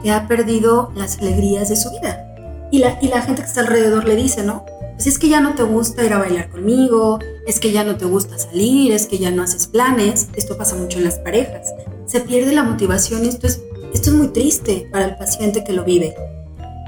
que 0.04 0.12
ha 0.12 0.28
perdido 0.28 0.92
las 0.96 1.18
alegrías 1.20 1.70
de 1.70 1.76
su 1.76 1.90
vida. 1.92 2.24
Y 2.72 2.80
la, 2.80 2.98
y 3.02 3.08
la 3.08 3.22
gente 3.22 3.42
que 3.42 3.48
está 3.48 3.62
alrededor 3.62 4.06
le 4.06 4.16
dice, 4.16 4.44
¿no? 4.44 4.66
Pues 4.96 5.08
es 5.08 5.20
que 5.20 5.30
ya 5.30 5.42
no 5.42 5.54
te 5.54 5.64
gusta 5.64 6.04
ir 6.04 6.14
a 6.14 6.18
bailar 6.18 6.50
conmigo, 6.50 7.20
es 7.46 7.60
que 7.60 7.72
ya 7.72 7.84
no 7.84 7.98
te 7.98 8.06
gusta 8.06 8.38
salir, 8.38 8.92
es 8.92 9.06
que 9.06 9.20
ya 9.20 9.32
no 9.32 9.44
haces 9.44 9.68
planes. 9.68 10.28
Esto 10.36 10.58
pasa 10.58 10.76
mucho 10.76 10.98
en 10.98 11.04
las 11.04 11.20
parejas. 11.20 11.74
Se 12.06 12.20
pierde 12.20 12.52
la 12.52 12.64
motivación 12.64 13.24
y 13.26 13.30
esto 13.30 13.48
es, 13.48 13.62
esto 13.94 14.10
es 14.10 14.16
muy 14.16 14.30
triste 14.30 14.88
para 14.92 15.06
el 15.06 15.16
paciente 15.16 15.64
que 15.64 15.74
lo 15.74 15.84
vive. 15.84 16.16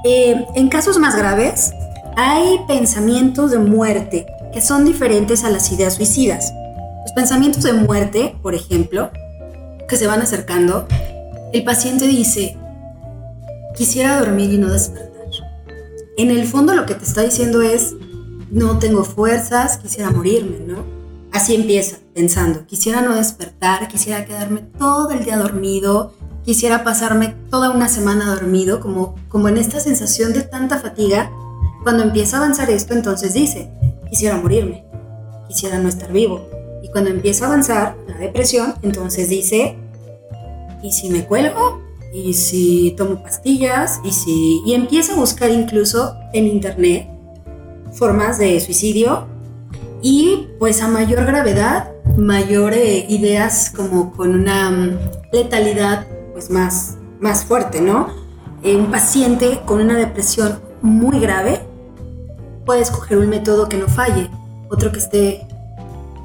Eh, 0.04 0.44
en 0.54 0.68
casos 0.68 0.98
más 0.98 1.16
graves, 1.16 1.72
hay 2.16 2.58
pensamientos 2.66 3.50
de 3.50 3.58
muerte 3.58 4.26
que 4.52 4.60
son 4.60 4.84
diferentes 4.84 5.44
a 5.44 5.50
las 5.50 5.70
ideas 5.70 5.94
suicidas. 5.94 6.52
Los 7.10 7.16
pensamientos 7.16 7.64
de 7.64 7.72
muerte, 7.72 8.36
por 8.40 8.54
ejemplo, 8.54 9.10
que 9.88 9.96
se 9.96 10.06
van 10.06 10.22
acercando, 10.22 10.86
el 11.52 11.64
paciente 11.64 12.06
dice, 12.06 12.56
quisiera 13.74 14.20
dormir 14.20 14.52
y 14.52 14.58
no 14.58 14.70
despertar. 14.70 15.10
En 16.16 16.30
el 16.30 16.46
fondo 16.46 16.72
lo 16.72 16.86
que 16.86 16.94
te 16.94 17.04
está 17.04 17.22
diciendo 17.22 17.62
es, 17.62 17.96
no 18.52 18.78
tengo 18.78 19.02
fuerzas, 19.02 19.78
quisiera 19.78 20.12
morirme, 20.12 20.60
¿no? 20.64 20.84
Así 21.32 21.56
empieza, 21.56 21.96
pensando, 22.14 22.64
quisiera 22.66 23.00
no 23.02 23.16
despertar, 23.16 23.88
quisiera 23.88 24.24
quedarme 24.24 24.60
todo 24.78 25.10
el 25.10 25.24
día 25.24 25.36
dormido, 25.36 26.14
quisiera 26.44 26.84
pasarme 26.84 27.34
toda 27.50 27.70
una 27.70 27.88
semana 27.88 28.32
dormido, 28.32 28.78
como, 28.78 29.16
como 29.28 29.48
en 29.48 29.56
esta 29.56 29.80
sensación 29.80 30.32
de 30.32 30.42
tanta 30.42 30.78
fatiga. 30.78 31.32
Cuando 31.82 32.04
empieza 32.04 32.36
a 32.36 32.38
avanzar 32.44 32.70
esto, 32.70 32.94
entonces 32.94 33.34
dice, 33.34 33.68
quisiera 34.08 34.36
morirme, 34.36 34.84
quisiera 35.48 35.80
no 35.80 35.88
estar 35.88 36.12
vivo, 36.12 36.49
y 36.82 36.88
cuando 36.90 37.10
empieza 37.10 37.44
a 37.44 37.48
avanzar 37.48 37.96
la 38.08 38.16
depresión, 38.16 38.74
entonces 38.82 39.28
dice, 39.28 39.76
¿y 40.82 40.92
si 40.92 41.10
me 41.10 41.24
cuelgo? 41.24 41.80
¿Y 42.12 42.34
si 42.34 42.94
tomo 42.96 43.22
pastillas? 43.22 44.00
¿Y 44.04 44.12
si...? 44.12 44.62
Y 44.66 44.74
empieza 44.74 45.12
a 45.12 45.16
buscar 45.16 45.50
incluso 45.50 46.14
en 46.32 46.46
internet 46.46 47.08
formas 47.92 48.38
de 48.38 48.58
suicidio 48.60 49.26
y 50.02 50.48
pues 50.58 50.82
a 50.82 50.88
mayor 50.88 51.24
gravedad, 51.24 51.90
mayor 52.16 52.74
eh, 52.74 53.06
ideas 53.08 53.72
como 53.74 54.12
con 54.12 54.34
una 54.34 54.70
mm, 54.70 54.98
letalidad 55.32 56.06
pues 56.32 56.50
más, 56.50 56.96
más 57.20 57.44
fuerte, 57.44 57.80
¿no? 57.80 58.08
Eh, 58.62 58.76
un 58.76 58.90
paciente 58.90 59.60
con 59.66 59.80
una 59.80 59.96
depresión 59.96 60.60
muy 60.82 61.18
grave 61.20 61.60
puede 62.64 62.80
escoger 62.80 63.18
un 63.18 63.28
método 63.28 63.68
que 63.68 63.76
no 63.76 63.88
falle, 63.88 64.30
otro 64.70 64.92
que 64.92 64.98
esté 64.98 65.46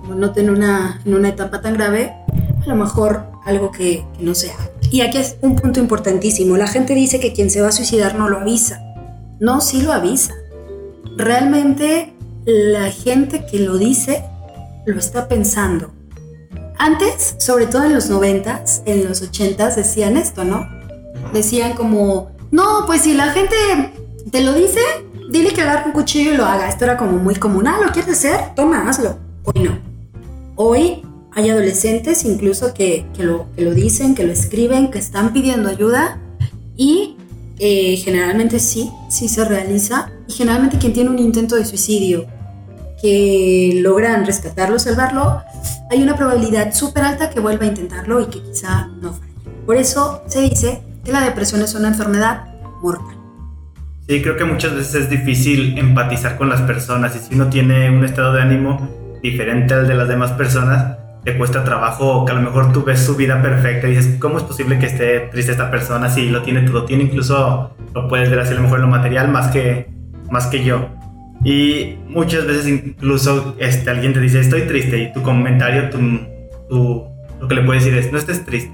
no 0.09 0.33
en 0.35 0.49
una, 0.49 1.01
en 1.05 1.13
una 1.13 1.29
etapa 1.29 1.61
tan 1.61 1.73
grave, 1.73 2.13
a 2.63 2.67
lo 2.67 2.75
mejor 2.75 3.25
algo 3.45 3.71
que, 3.71 4.05
no 4.19 4.35
sea. 4.35 4.55
Y 4.91 5.01
aquí 5.01 5.17
es 5.17 5.37
un 5.41 5.55
punto 5.55 5.79
importantísimo. 5.79 6.57
La 6.57 6.67
gente 6.67 6.93
dice 6.95 7.19
que 7.19 7.33
quien 7.33 7.49
se 7.49 7.61
va 7.61 7.69
a 7.69 7.71
suicidar 7.71 8.15
no 8.15 8.29
lo 8.29 8.39
avisa. 8.39 8.81
No, 9.39 9.61
sí 9.61 9.81
lo 9.81 9.93
avisa. 9.93 10.33
Realmente 11.17 12.13
la 12.45 12.91
gente 12.91 13.45
que 13.45 13.59
lo 13.59 13.77
dice 13.77 14.23
lo 14.85 14.99
está 14.99 15.27
pensando. 15.27 15.91
Antes, 16.77 17.35
sobre 17.39 17.67
todo 17.67 17.83
en 17.83 17.93
los 17.93 18.09
noventas, 18.09 18.81
en 18.85 19.07
los 19.07 19.21
ochentas, 19.21 19.75
decían 19.75 20.17
esto, 20.17 20.43
¿no? 20.43 20.67
Decían 21.33 21.73
como, 21.73 22.31
no, 22.51 22.85
pues 22.85 23.01
si 23.01 23.13
la 23.13 23.31
gente 23.31 23.55
te 24.31 24.41
lo 24.41 24.53
dice, 24.53 24.79
dile 25.29 25.53
que 25.53 25.61
agarre 25.61 25.87
un 25.87 25.93
cuchillo 25.93 26.33
y 26.33 26.37
lo 26.37 26.45
haga. 26.45 26.67
Esto 26.67 26.83
era 26.83 26.97
como 26.97 27.13
muy 27.13 27.35
común. 27.35 27.67
Ah, 27.67 27.77
¿lo 27.83 27.91
quieres 27.91 28.11
hacer? 28.11 28.55
Toma, 28.55 28.87
hazlo. 28.89 29.17
Hoy 29.43 29.63
no. 29.63 29.94
Hoy 30.55 31.01
hay 31.33 31.49
adolescentes 31.49 32.23
incluso 32.23 32.73
que, 32.73 33.05
lo, 33.19 33.47
lo, 33.57 33.73
dicen, 33.73 34.15
que 34.15 34.23
lo 34.23 34.31
escriben, 34.31 34.89
que 34.89 34.99
están 34.99 35.33
pidiendo 35.33 35.69
ayuda 35.69 36.17
y 36.77 37.17
eh, 37.59 37.97
generalmente 37.97 38.59
sí, 38.59 38.89
sí 39.09 39.27
se 39.27 39.43
realiza. 39.43 40.11
Y 40.27 40.33
generalmente 40.33 40.77
quien 40.77 40.93
tiene 40.93 41.09
un 41.09 41.19
intento 41.19 41.55
de 41.55 41.65
suicidio 41.65 42.25
que 43.01 43.79
logran 43.81 44.25
rescatarlo, 44.25 44.79
salvarlo, 44.79 45.41
hay 45.91 46.01
una 46.01 46.15
probabilidad 46.15 46.73
súper 46.73 47.03
alta 47.03 47.29
que 47.29 47.41
vuelva 47.41 47.65
a 47.65 47.67
intentarlo 47.67 48.21
y 48.21 48.27
que 48.27 48.41
quizá 48.41 48.87
no 49.01 49.13
falle. 49.13 49.33
Por 49.65 49.75
eso 49.75 50.23
se 50.27 50.41
dice 50.41 50.81
que 51.03 51.11
la 51.11 51.21
depresión 51.21 51.61
es 51.61 51.75
una 51.75 51.89
enfermedad 51.89 52.45
mortal. 52.81 53.15
Sí, 54.07 54.21
creo 54.21 54.37
que 54.37 54.45
muchas 54.45 54.73
veces 54.73 54.95
es 54.95 55.09
difícil 55.09 55.77
empatizar 55.77 56.37
con 56.37 56.47
las 56.47 56.61
personas 56.61 57.15
y 57.15 57.19
si 57.19 57.35
uno 57.35 57.49
tiene 57.49 57.89
un 57.89 58.05
estado 58.05 58.33
de 58.33 58.41
ánimo 58.41 59.04
diferente 59.31 59.73
al 59.73 59.87
de 59.87 59.95
las 59.95 60.07
demás 60.07 60.31
personas, 60.31 60.97
te 61.23 61.35
cuesta 61.37 61.63
trabajo 61.63 62.23
que 62.23 62.31
a 62.31 62.35
lo 62.35 62.41
mejor 62.41 62.71
tú 62.71 62.83
ves 62.83 63.03
su 63.03 63.15
vida 63.15 63.41
perfecta 63.41 63.87
y 63.87 63.95
dices, 63.95 64.17
¿cómo 64.19 64.37
es 64.37 64.43
posible 64.43 64.77
que 64.77 64.85
esté 64.85 65.21
triste 65.31 65.51
esta 65.51 65.71
persona 65.71 66.09
si 66.09 66.29
lo 66.29 66.43
tiene 66.43 66.61
todo? 66.61 66.85
Tiene 66.85 67.05
incluso, 67.05 67.75
lo 67.93 68.07
puedes 68.07 68.29
ver 68.29 68.39
así 68.39 68.53
a 68.53 68.55
lo 68.55 68.61
mejor 68.61 68.77
en 68.77 68.83
lo 68.83 68.91
material 68.91 69.29
más 69.29 69.47
que, 69.47 69.89
más 70.29 70.45
que 70.45 70.63
yo. 70.63 70.89
Y 71.43 71.97
muchas 72.07 72.45
veces 72.45 72.67
incluso 72.67 73.55
este, 73.59 73.89
alguien 73.89 74.13
te 74.13 74.19
dice, 74.19 74.39
estoy 74.39 74.61
triste 74.63 74.97
y 74.99 75.13
tu 75.13 75.23
comentario, 75.23 75.89
tu, 75.89 75.97
tu, 76.69 77.05
lo 77.41 77.47
que 77.47 77.55
le 77.55 77.63
puedes 77.63 77.83
decir 77.83 77.97
es, 77.97 78.11
no 78.11 78.19
estés 78.19 78.45
triste. 78.45 78.71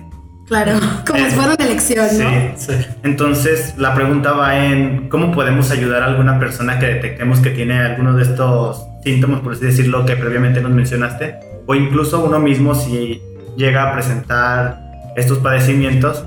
Claro, 0.47 0.73
como 1.07 1.19
si 1.19 1.31
fuera 1.31 1.53
una 1.53 1.65
elección, 1.65 2.05
¿no? 2.17 2.29
Sí, 2.57 2.73
sí. 2.73 2.73
Entonces, 3.03 3.75
la 3.77 3.93
pregunta 3.93 4.33
va 4.33 4.65
en 4.65 5.07
cómo 5.07 5.31
podemos 5.31 5.71
ayudar 5.71 6.03
a 6.03 6.07
alguna 6.07 6.37
persona 6.37 6.79
que 6.79 6.87
detectemos 6.87 7.39
que 7.39 7.51
tiene 7.51 7.79
alguno 7.79 8.13
de 8.13 8.23
estos 8.23 8.90
síntomas, 9.03 9.41
por 9.41 9.53
así 9.53 9.65
decirlo, 9.65 10.05
que 10.05 10.15
previamente 10.15 10.61
nos 10.61 10.71
mencionaste, 10.71 11.39
o 11.65 11.75
incluso 11.75 12.23
uno 12.23 12.39
mismo 12.39 12.75
si 12.75 13.21
llega 13.57 13.89
a 13.89 13.93
presentar 13.93 14.91
estos 15.15 15.39
padecimientos, 15.39 16.23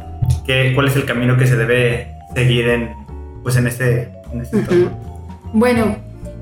que, 0.46 0.72
¿cuál 0.74 0.88
es 0.88 0.96
el 0.96 1.04
camino 1.04 1.36
que 1.36 1.46
se 1.46 1.56
debe 1.56 2.14
seguir 2.34 2.68
en, 2.68 2.90
pues 3.42 3.56
en 3.56 3.66
este, 3.66 4.12
en 4.32 4.90
Bueno, 5.52 5.96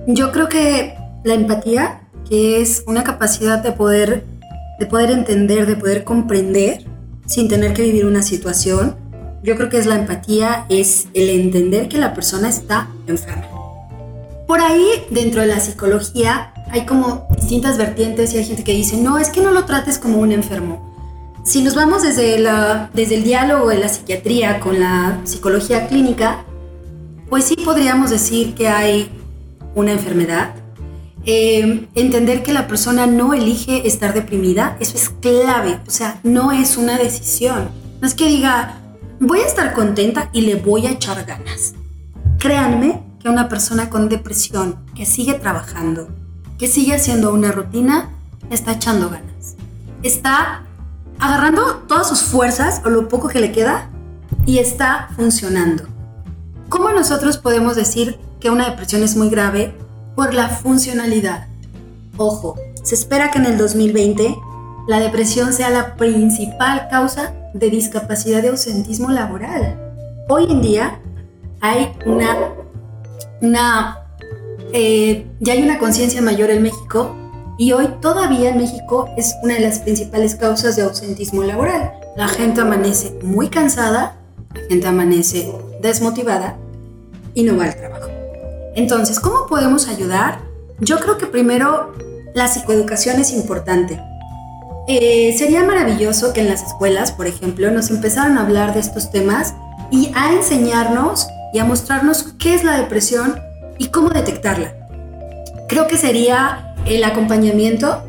yo 0.07 0.33
creo 0.33 0.49
que 0.49 0.95
la 1.25 1.35
empatía, 1.35 2.01
que 2.29 2.61
es 2.61 2.85
una 2.87 3.05
capacidad 3.05 3.63
de 3.63 3.73
poder, 3.73 4.25
de 4.79 4.87
poder 4.87 5.11
entender, 5.11 5.67
de 5.67 5.77
poder 5.77 6.05
comprender, 6.05 6.85
sin 7.27 7.49
tener 7.49 7.73
que 7.73 7.83
vivir 7.83 8.07
una 8.07 8.23
situación, 8.23 8.97
yo 9.43 9.57
creo 9.57 9.69
que 9.69 9.79
es 9.79 9.87
la 9.87 9.97
empatía, 9.97 10.67
es 10.69 11.09
el 11.15 11.29
entender 11.29 11.89
que 11.89 11.99
la 11.99 12.15
persona 12.15 12.49
está 12.49 12.89
enferma. 13.07 13.52
Por 14.47 14.61
ahí, 14.61 14.87
dentro 15.11 15.41
de 15.41 15.47
la 15.47 15.61
psicología, 15.61 16.53
hay 16.71 16.87
como 16.87 17.29
distintas 17.37 17.79
vertientes 17.79 18.33
y 18.33 18.39
hay 18.39 18.45
gente 18.45 18.65
que 18.65 18.73
dice, 18.73 18.97
no, 18.97 19.19
es 19.19 19.31
que 19.31 19.41
no 19.41 19.51
lo 19.51 19.65
trates 19.65 19.99
como 19.99 20.19
un 20.19 20.33
enfermo. 20.33 20.91
Si 21.45 21.63
nos 21.63 21.75
vamos 21.75 22.03
desde, 22.03 22.39
la, 22.39 22.91
desde 22.95 23.17
el 23.17 23.25
diálogo 23.25 23.69
de 23.69 23.79
la 23.79 23.89
psiquiatría 23.89 24.61
con 24.61 24.79
la 24.79 25.21
psicología 25.25 25.89
clínica, 25.89 26.45
pues 27.29 27.45
sí 27.45 27.57
podríamos 27.57 28.11
decir 28.11 28.55
que 28.55 28.69
hay 28.69 29.11
una 29.75 29.93
enfermedad. 29.93 30.55
Eh, 31.25 31.89
entender 31.95 32.43
que 32.43 32.53
la 32.53 32.67
persona 32.67 33.07
no 33.07 33.33
elige 33.33 33.87
estar 33.87 34.13
deprimida, 34.13 34.77
eso 34.81 34.97
es 34.97 35.09
clave, 35.09 35.79
o 35.87 35.91
sea, 35.91 36.21
no 36.25 36.53
es 36.53 36.77
una 36.77 36.99
decisión. 36.99 37.71
No 38.01 38.07
es 38.07 38.15
que 38.15 38.27
diga, 38.27 38.81
voy 39.21 39.41
a 39.41 39.47
estar 39.47 39.73
contenta 39.73 40.31
y 40.33 40.43
le 40.43 40.57
voy 40.57 40.87
a 40.87 40.91
echar 40.93 41.25
ganas. 41.25 41.75
Créanme 42.39 43.01
que 43.23 43.29
una 43.29 43.49
persona 43.49 43.89
con 43.89 44.09
depresión 44.09 44.77
que 44.97 45.07
sigue 45.07 45.35
trabajando, 45.35 46.09
que 46.59 46.67
sigue 46.67 46.95
haciendo 46.95 47.33
una 47.33 47.53
rutina, 47.53 48.11
está 48.51 48.73
echando 48.73 49.09
ganas. 49.09 49.55
Está 50.03 50.65
agarrando 51.21 51.85
todas 51.87 52.09
sus 52.09 52.23
fuerzas 52.23 52.83
o 52.85 52.91
lo 52.91 53.09
poco 53.09 53.29
que 53.29 53.41
le 53.41 53.53
queda 53.53 53.89
y 54.45 54.59
está 54.59 55.09
funcionando. 55.15 55.85
¿Cómo 56.69 56.91
nosotros 56.91 57.39
podemos 57.39 57.77
decir 57.77 58.19
que 58.41 58.51
una 58.51 58.71
depresión 58.71 59.03
es 59.03 59.17
muy 59.17 59.31
grave? 59.31 59.75
Por 60.17 60.35
la 60.35 60.49
funcionalidad. 60.49 61.47
Ojo, 62.17 62.57
se 62.83 62.95
espera 62.95 63.31
que 63.31 63.39
en 63.39 63.47
el 63.47 63.57
2020 63.57 64.37
la 64.89 64.99
depresión 64.99 65.53
sea 65.53 65.71
la 65.71 65.95
principal 65.95 66.89
causa 66.91 67.35
de 67.55 67.71
discapacidad 67.71 68.43
de 68.43 68.49
ausentismo 68.49 69.11
laboral. 69.11 69.79
Hoy 70.29 70.47
en 70.51 70.61
día 70.61 71.01
hay 71.61 71.93
una, 72.05 72.37
una 73.43 74.03
eh, 74.73 75.27
ya 75.41 75.53
hay 75.53 75.63
una 75.63 75.79
conciencia 75.79 76.23
mayor 76.23 76.51
en 76.51 76.63
México 76.63 77.15
y 77.59 77.73
hoy 77.73 77.89
todavía 78.01 78.51
en 78.51 78.59
México 78.59 79.09
es 79.19 79.35
una 79.43 79.55
de 79.55 79.61
las 79.61 79.81
principales 79.81 80.35
causas 80.35 80.77
de 80.77 80.83
ausentismo 80.83 81.43
laboral. 81.43 81.93
La 82.17 82.29
gente 82.29 82.63
amanece 82.63 83.19
muy 83.23 83.49
cansada, 83.49 84.17
la 84.55 84.61
gente 84.69 84.87
amanece 84.87 85.53
desmotivada 85.83 86.57
y 87.35 87.43
no 87.43 87.57
va 87.59 87.65
al 87.65 87.77
trabajo. 87.77 88.09
Entonces, 88.75 89.21
¿cómo 89.21 89.47
podemos 89.47 89.89
ayudar? 89.89 90.41
Yo 90.81 90.99
creo 90.99 91.19
que 91.19 91.27
primero 91.27 91.93
la 92.35 92.49
psicoeducación 92.49 93.21
es 93.21 93.33
importante. 93.33 94.01
Eh, 94.89 95.35
sería 95.37 95.63
maravilloso 95.63 96.33
que 96.33 96.41
en 96.41 96.49
las 96.49 96.63
escuelas, 96.63 97.13
por 97.13 97.27
ejemplo, 97.27 97.71
nos 97.71 97.91
empezaran 97.91 98.39
a 98.39 98.43
hablar 98.43 98.73
de 98.73 98.81
estos 98.81 99.11
temas 99.11 99.55
y 99.91 100.11
a 100.15 100.33
enseñarnos 100.33 101.29
y 101.53 101.59
a 101.59 101.65
mostrarnos 101.65 102.35
qué 102.39 102.55
es 102.55 102.65
la 102.65 102.79
depresión 102.79 103.41
y 103.79 103.89
cómo 103.89 104.11
detectarla. 104.11 104.75
Creo 105.69 105.87
que 105.87 105.97
sería 105.97 106.75
el 106.87 107.05
acompañamiento, 107.05 108.03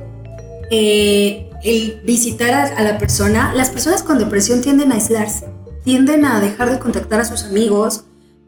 eh, 0.70 1.50
el 1.64 2.02
visitar 2.04 2.74
a, 2.78 2.82
la 2.82 2.98
persona. 2.98 3.54
Las 3.54 3.70
personas 3.70 4.04
con 4.04 4.18
depresión 4.18 4.62
tienden 4.62 4.92
a 4.92 4.96
aislarse, 4.96 5.48
tienden 5.84 6.26
a 6.26 6.40
dejar 6.40 6.72
de 6.72 6.80
contactar 6.80 7.22
a 7.22 7.26
sus 7.26 7.44
amigos. 7.44 8.04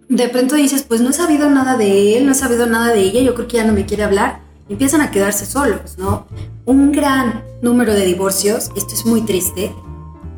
De 0.10 0.30
pronto 0.30 0.56
dices, 0.56 0.84
pues 0.84 1.02
no 1.02 1.10
he 1.10 1.14
sabido 1.14 1.50
nada 1.50 1.78
de 1.78 2.18
él, 2.18 2.26
no 2.26 2.32
he 2.32 2.36
sabido 2.36 2.68
nada 2.68 2.94
de 2.94 3.02
ella, 3.02 3.22
yo 3.22 3.34
creo 3.36 3.48
que 3.48 3.58
ya 3.58 3.66
no 3.66 3.74
me 3.74 3.86
quiere 3.86 4.04
hablar. 4.04 4.42
Empiezan 4.70 5.02
a 5.02 5.12
quedarse 5.12 5.46
solos, 5.46 5.98
¿no? 5.98 6.28
Un 6.66 6.92
gran 6.92 7.44
número 7.62 7.94
de 7.94 8.06
divorcios, 8.06 8.72
esto 8.76 8.94
es 8.94 9.06
muy 9.06 9.22
triste, 9.22 9.74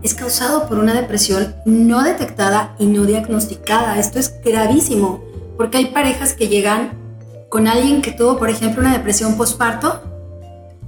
es 0.03 0.13
causado 0.13 0.67
por 0.67 0.79
una 0.79 0.93
depresión 0.93 1.55
no 1.65 2.03
detectada 2.03 2.75
y 2.79 2.86
no 2.86 3.05
diagnosticada. 3.05 3.97
Esto 3.99 4.19
es 4.19 4.33
gravísimo, 4.43 5.23
porque 5.57 5.77
hay 5.77 5.86
parejas 5.88 6.33
que 6.33 6.47
llegan 6.47 6.91
con 7.49 7.67
alguien 7.67 8.01
que 8.01 8.12
tuvo, 8.12 8.38
por 8.38 8.49
ejemplo, 8.49 8.81
una 8.81 8.93
depresión 8.93 9.38
postparto 9.38 10.01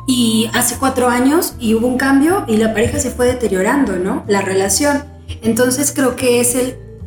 y 0.07 0.49
hace 0.53 0.77
cuatro 0.77 1.07
años 1.07 1.53
y 1.59 1.75
hubo 1.75 1.87
un 1.87 1.97
cambio 1.97 2.43
y 2.47 2.57
la 2.57 2.73
pareja 2.73 2.99
se 2.99 3.11
fue 3.11 3.27
deteriorando, 3.27 3.97
¿no? 3.97 4.23
La 4.27 4.41
relación. 4.41 5.03
Entonces 5.41 5.91
creo 5.95 6.15
que 6.15 6.39
es 6.39 6.57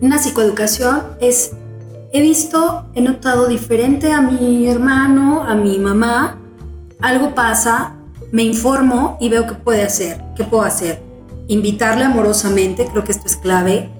una 0.00 0.18
psicoeducación, 0.18 1.02
es, 1.20 1.52
he 2.12 2.20
visto, 2.20 2.86
he 2.94 3.00
notado 3.00 3.48
diferente 3.48 4.12
a 4.12 4.20
mi 4.20 4.68
hermano, 4.68 5.42
a 5.42 5.54
mi 5.54 5.78
mamá, 5.78 6.38
algo 7.00 7.34
pasa, 7.34 7.96
me 8.30 8.42
informo 8.42 9.18
y 9.20 9.28
veo 9.28 9.46
qué 9.46 9.54
puede 9.54 9.82
hacer, 9.82 10.22
qué 10.36 10.44
puedo 10.44 10.62
hacer. 10.62 11.11
Invitarle 11.48 12.04
amorosamente, 12.04 12.86
creo 12.86 13.04
que 13.04 13.12
esto 13.12 13.26
es 13.26 13.36
clave, 13.36 13.90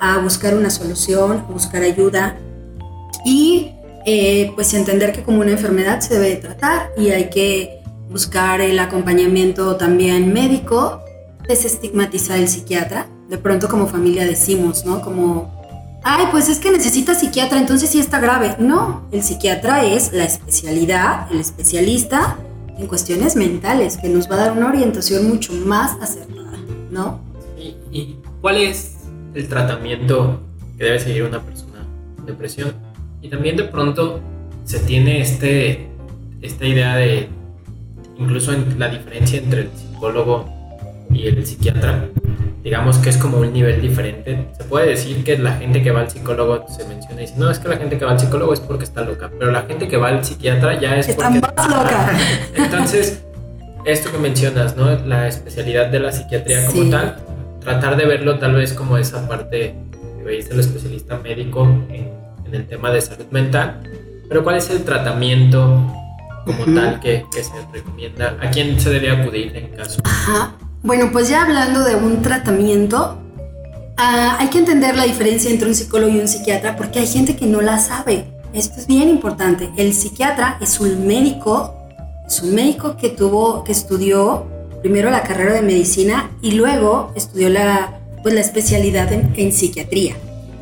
a 0.00 0.18
buscar 0.18 0.54
una 0.54 0.70
solución, 0.70 1.44
a 1.48 1.52
buscar 1.52 1.82
ayuda 1.82 2.38
y 3.24 3.72
eh, 4.06 4.52
pues 4.54 4.72
entender 4.74 5.12
que 5.12 5.22
como 5.22 5.40
una 5.40 5.50
enfermedad 5.50 6.00
se 6.00 6.14
debe 6.14 6.30
de 6.30 6.36
tratar 6.36 6.90
y 6.96 7.10
hay 7.10 7.28
que 7.28 7.80
buscar 8.10 8.60
el 8.60 8.78
acompañamiento 8.78 9.76
también 9.76 10.32
médico, 10.32 11.00
desestigmatizar 11.46 12.38
el 12.38 12.48
psiquiatra. 12.48 13.06
De 13.28 13.38
pronto 13.38 13.68
como 13.68 13.86
familia 13.86 14.24
decimos, 14.24 14.84
¿no? 14.84 15.00
Como, 15.02 15.52
ay, 16.02 16.26
pues 16.30 16.48
es 16.48 16.58
que 16.58 16.70
necesita 16.70 17.14
psiquiatra, 17.14 17.58
entonces 17.58 17.90
sí 17.90 18.00
está 18.00 18.18
grave. 18.18 18.56
No, 18.58 19.06
el 19.12 19.22
psiquiatra 19.22 19.84
es 19.84 20.12
la 20.12 20.24
especialidad, 20.24 21.30
el 21.30 21.40
especialista 21.40 22.38
en 22.76 22.86
cuestiones 22.86 23.36
mentales, 23.36 23.98
que 23.98 24.08
nos 24.08 24.28
va 24.28 24.36
a 24.36 24.38
dar 24.38 24.52
una 24.52 24.68
orientación 24.68 25.28
mucho 25.28 25.52
más 25.52 25.92
acertada, 26.00 26.39
¿no? 26.90 27.20
¿Y, 27.58 28.16
cuál 28.40 28.56
es 28.56 28.96
el 29.34 29.48
tratamiento 29.48 30.40
que 30.78 30.84
debe 30.84 30.98
seguir 30.98 31.24
una 31.24 31.40
persona 31.40 31.86
con 32.16 32.26
depresión? 32.26 32.72
Y 33.20 33.28
también 33.28 33.56
de 33.56 33.64
pronto 33.64 34.20
se 34.64 34.80
tiene 34.80 35.20
este, 35.20 35.88
esta 36.40 36.66
idea 36.66 36.96
de, 36.96 37.28
incluso 38.18 38.52
en 38.52 38.78
la 38.78 38.88
diferencia 38.88 39.38
entre 39.38 39.62
el 39.62 39.70
psicólogo 39.76 40.48
y 41.12 41.26
el 41.26 41.44
psiquiatra, 41.44 42.08
digamos 42.62 42.98
que 42.98 43.10
es 43.10 43.18
como 43.18 43.38
un 43.38 43.52
nivel 43.52 43.82
diferente. 43.82 44.48
Se 44.56 44.64
puede 44.64 44.88
decir 44.88 45.22
que 45.22 45.36
la 45.36 45.56
gente 45.56 45.82
que 45.82 45.90
va 45.90 46.00
al 46.00 46.10
psicólogo 46.10 46.64
se 46.68 46.86
menciona 46.86 47.22
y 47.22 47.26
dice, 47.26 47.34
no, 47.36 47.50
es 47.50 47.58
que 47.58 47.68
la 47.68 47.76
gente 47.76 47.98
que 47.98 48.04
va 48.04 48.12
al 48.12 48.20
psicólogo 48.20 48.54
es 48.54 48.60
porque 48.60 48.84
está 48.84 49.02
loca, 49.02 49.30
pero 49.38 49.50
la 49.50 49.62
gente 49.62 49.86
que 49.88 49.96
va 49.98 50.08
al 50.08 50.24
psiquiatra 50.24 50.80
ya 50.80 50.96
es 50.96 51.08
está 51.08 51.24
porque... 51.24 51.40
más 51.40 51.68
loca. 51.68 52.18
Entonces, 52.54 53.22
esto 53.84 54.10
que 54.12 54.18
mencionas, 54.18 54.76
¿no? 54.76 54.94
La 55.06 55.28
especialidad 55.28 55.88
de 55.88 56.00
la 56.00 56.12
psiquiatría 56.12 56.66
como 56.66 56.90
tal, 56.90 57.16
tratar 57.60 57.96
de 57.96 58.06
verlo 58.06 58.38
tal 58.38 58.54
vez 58.54 58.72
como 58.72 58.96
esa 58.96 59.26
parte 59.28 59.74
veis 60.24 60.50
el 60.50 60.60
especialista 60.60 61.18
médico 61.18 61.62
en, 61.88 62.10
en, 62.44 62.54
el 62.54 62.66
tema 62.66 62.90
de 62.90 63.00
salud 63.00 63.26
mental, 63.30 63.80
pero 64.28 64.44
¿cuál 64.44 64.56
es 64.56 64.70
el 64.70 64.84
tratamiento 64.84 65.86
como 66.44 66.64
tal 66.74 67.00
que, 67.00 67.24
que, 67.32 67.42
se 67.42 67.52
recomienda? 67.72 68.36
¿A 68.40 68.50
quién 68.50 68.78
se 68.80 68.90
debe 68.90 69.10
acudir 69.10 69.56
en 69.56 69.68
caso? 69.68 70.00
Ajá. 70.04 70.54
Bueno, 70.82 71.10
pues 71.12 71.28
ya 71.28 71.42
hablando 71.42 71.84
de 71.84 71.94
un 71.94 72.22
tratamiento, 72.22 73.18
uh, 73.98 74.36
hay 74.38 74.48
que 74.48 74.58
entender 74.58 74.96
la 74.96 75.04
diferencia 75.04 75.50
entre 75.50 75.68
un 75.68 75.74
psicólogo 75.74 76.12
y 76.12 76.20
un 76.20 76.28
psiquiatra 76.28 76.76
porque 76.76 77.00
hay 77.00 77.06
gente 77.06 77.36
que 77.36 77.46
no 77.46 77.60
la 77.60 77.78
sabe. 77.78 78.24
Esto 78.52 78.80
es 78.80 78.86
bien 78.86 79.08
importante. 79.08 79.70
El 79.76 79.92
psiquiatra 79.92 80.58
es 80.60 80.80
un 80.80 81.06
médico, 81.06 81.79
es 82.30 82.40
un 82.42 82.54
médico 82.54 82.96
que 82.96 83.08
tuvo, 83.08 83.64
que 83.64 83.72
estudió 83.72 84.46
primero 84.82 85.10
la 85.10 85.24
carrera 85.24 85.52
de 85.52 85.62
medicina 85.62 86.30
y 86.40 86.52
luego 86.52 87.10
estudió 87.16 87.48
la, 87.48 88.00
pues, 88.22 88.34
la 88.34 88.40
especialidad 88.40 89.12
en, 89.12 89.52
psiquiatría. 89.52 90.14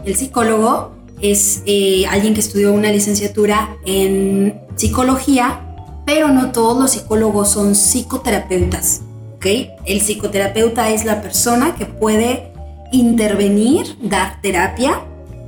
El 0.06 0.16
psicólogo 0.16 0.92
es 1.20 1.62
eh, 1.66 2.06
alguien 2.08 2.32
que 2.32 2.40
estudió 2.40 2.72
una 2.72 2.90
licenciatura 2.90 3.76
en 3.84 4.58
psicología, 4.76 5.60
pero 6.06 6.28
no 6.28 6.52
todos 6.52 6.80
los 6.80 6.92
psicólogos 6.92 7.50
son 7.50 7.74
psicoterapeutas. 7.74 9.02
El 9.44 10.00
psicoterapeuta 10.00 10.90
es 10.90 11.04
la 11.04 11.22
persona 11.22 11.74
que 11.76 11.86
puede 11.86 12.50
intervenir, 12.92 13.96
dar 14.02 14.40
terapia, 14.42 15.02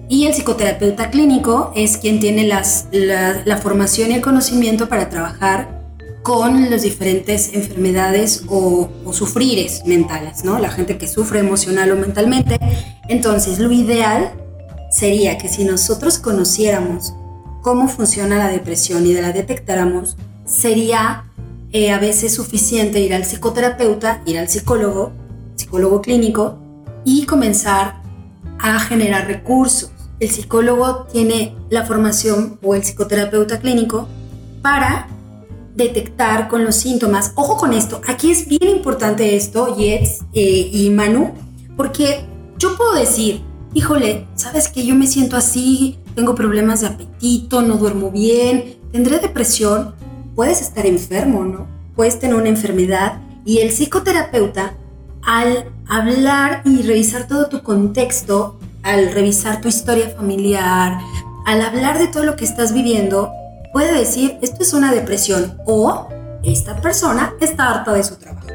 y 0.09 0.27
el 0.27 0.35
psicoterapeuta 0.35 1.11
clínico 1.11 1.73
es 1.75 1.97
quien 1.97 2.21
tiene 2.21 2.45
las, 2.45 2.87
la, 2.93 3.43
la, 3.45 3.57
formación 3.59 4.11
y 4.11 4.15
el 4.15 4.21
conocimiento 4.21 4.89
para 4.89 5.09
trabajar 5.09 5.80
con 6.23 6.71
las 6.71 6.83
diferentes 6.83 7.55
enfermedades 7.55 8.45
o, 8.49 8.89
o, 9.05 9.13
sufrires 9.13 9.83
mentales, 9.87 10.45
¿no? 10.45 10.59
La 10.59 10.71
gente 10.71 10.99
que 10.99 11.09
sufre 11.09 11.41
emocional 11.41 11.91
o 11.93 11.97
mentalmente. 11.97 12.59
Entonces, 13.09 13.59
lo 13.59 13.73
ideal 13.73 14.33
sería 14.91 15.39
que 15.39 15.49
si 15.49 15.65
nosotros 15.65 16.19
conociéramos 16.19 17.15
cómo 17.63 17.89
funciona 17.89 18.37
la 18.37 18.49
depresión 18.49 19.07
y 19.07 19.15
la 19.15 19.33
detectáramos, 19.33 20.17
sería 20.45 21.25
eh, 21.73 21.93
a 21.93 21.99
veces 21.99 22.35
suficiente 22.35 23.01
ir 23.01 23.15
al 23.15 23.25
psicoterapeuta, 23.25 24.23
ir 24.27 24.39
al 24.39 24.49
psicólogo, 24.49 25.13
psicólogo 25.55 26.03
clínico 26.03 26.59
y 27.05 27.27
comenzar 27.27 28.03
a 28.59 28.79
generar 28.81 29.27
recursos. 29.27 29.93
El 30.19 30.31
psicólogo 30.31 31.07
tiene 31.13 31.57
la 31.71 31.87
formación 31.87 32.59
o 32.63 32.75
el 32.75 32.83
psicoterapeuta 32.83 33.61
clínico 33.61 34.09
para 34.63 35.09
detectar 35.75 36.49
con 36.49 36.65
los 36.65 36.77
síntomas. 36.77 37.33
Ojo 37.35 37.57
con 37.57 37.73
esto, 37.73 38.01
aquí 38.07 38.31
es 38.31 38.47
bien 38.47 38.69
importante 38.69 39.37
esto, 39.37 39.77
Jets 39.77 40.21
eh, 40.33 40.71
y 40.73 40.91
Manu, 40.91 41.33
porque 41.77 42.25
yo 42.59 42.77
puedo 42.77 42.95
decir, 42.95 43.43
híjole, 43.75 44.27
¿sabes 44.35 44.69
que 44.69 44.85
yo 44.85 44.95
me 44.95 45.07
siento 45.07 45.37
así? 45.37 45.99
Tengo 46.15 46.35
problemas 46.35 46.81
de 46.81 46.89
apetito, 46.89 47.63
no 47.63 47.77
duermo 47.77 48.11
bien, 48.11 48.77
tendré 48.93 49.19
depresión. 49.19 49.95
Puedes 50.35 50.61
estar 50.61 50.87
enfermo, 50.87 51.45
¿no? 51.45 51.67
Puedes 51.97 52.19
tener 52.19 52.37
una 52.37 52.49
enfermedad 52.49 53.21
y 53.45 53.59
el 53.59 53.71
psicoterapeuta, 53.71 54.75
al 55.23 55.67
hablar 55.89 56.63
y 56.65 56.83
revisar 56.83 57.27
todo 57.27 57.49
tu 57.49 57.63
contexto, 57.63 58.59
al 58.83 59.13
revisar 59.13 59.61
tu 59.61 59.69
historia 59.69 60.09
familiar, 60.11 60.99
al 61.47 61.63
hablar 61.63 61.99
de 61.99 62.09
todo 62.09 62.25
lo 62.25 62.37
que 62.37 62.45
estás 62.45 62.73
viviendo, 62.73 63.33
puede 63.73 63.99
decir, 63.99 64.39
esto 64.43 64.63
es 64.63 64.73
una 64.73 64.93
depresión 64.93 65.59
o 65.67 66.09
esta 66.43 66.81
persona 66.81 67.35
está 67.41 67.71
harta 67.71 67.93
de 67.93 68.03
su 68.03 68.17
trabajo. 68.17 68.49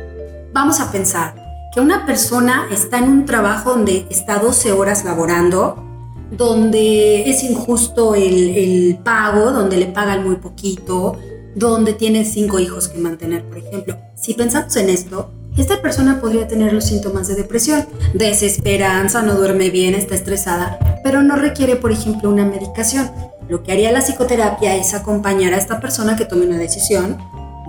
Vamos 0.54 0.80
a 0.80 0.92
pensar 0.92 1.36
que 1.74 1.82
una 1.82 2.06
persona 2.06 2.68
está 2.72 3.00
en 3.00 3.10
un 3.10 3.26
trabajo 3.26 3.72
donde 3.72 4.08
está 4.10 4.40
12 4.40 4.72
horas 4.72 5.04
laborando, 5.04 5.84
donde 6.32 7.30
es 7.30 7.44
injusto 7.44 8.16
el, 8.16 8.98
pago, 9.04 9.52
donde 9.52 9.78
le 9.78 9.88
pagan 9.88 10.24
muy 10.24 10.38
poquito, 10.38 11.18
donde 11.54 11.94
tiene 11.94 12.26
cinco 12.26 12.60
hijos 12.60 12.88
que 12.88 12.98
mantener, 12.98 13.44
por 13.44 13.58
ejemplo. 13.58 13.98
Si 14.16 14.34
pensamos 14.34 14.76
en 14.78 14.90
esto, 14.90 15.32
esta 15.58 15.82
persona 15.82 16.20
podría 16.20 16.48
tener 16.48 16.74
los 16.74 16.86
síntomas 16.86 17.28
de 17.28 17.36
depresión, 17.36 17.86
desesperanza, 18.14 19.22
no 19.22 19.36
duerme 19.36 19.70
bien, 19.70 19.96
está 19.96 20.16
estresada, 20.16 21.02
pero 21.04 21.24
no 21.24 21.36
requiere, 21.36 21.76
por 21.76 21.92
ejemplo, 21.92 22.30
una 22.30 22.46
medicación. 22.46 23.10
Lo 23.48 23.64
que 23.64 23.72
haría 23.72 23.92
la 23.92 24.02
psicoterapia 24.02 24.76
es 24.76 24.94
acompañar 24.94 25.54
a 25.54 25.58
esta 25.58 25.80
persona 25.80 26.16
que 26.16 26.26
tome 26.26 26.48
una 26.48 26.58
decisión, 26.58 27.18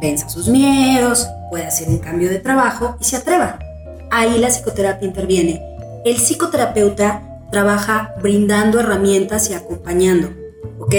venza 0.00 0.28
sus 0.28 0.48
miedos, 0.48 1.28
pueda 1.50 1.68
hacer 1.68 1.88
un 1.88 1.98
cambio 1.98 2.30
de 2.30 2.38
trabajo 2.38 2.96
y 3.00 3.04
se 3.04 3.16
atreva. 3.16 3.58
Ahí 4.10 4.38
la 4.38 4.48
psicoterapia 4.48 5.06
interviene. 5.06 5.62
El 6.04 6.16
psicoterapeuta 6.16 7.40
trabaja 7.50 8.14
brindando 8.22 8.80
herramientas 8.80 9.50
y 9.50 9.54
acompañando, 9.54 10.30
¿ok? 10.78 10.94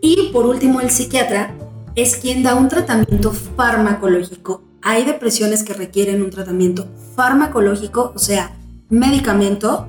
Y 0.00 0.30
por 0.32 0.46
último, 0.46 0.80
el 0.80 0.90
psiquiatra 0.90 1.54
es 1.94 2.16
quien 2.16 2.42
da 2.42 2.54
un 2.54 2.68
tratamiento 2.68 3.32
farmacológico. 3.32 4.62
Hay 4.82 5.04
depresiones 5.04 5.62
que 5.62 5.74
requieren 5.74 6.22
un 6.22 6.30
tratamiento 6.30 6.86
farmacológico, 7.14 8.12
o 8.14 8.18
sea, 8.18 8.56
medicamento 8.88 9.86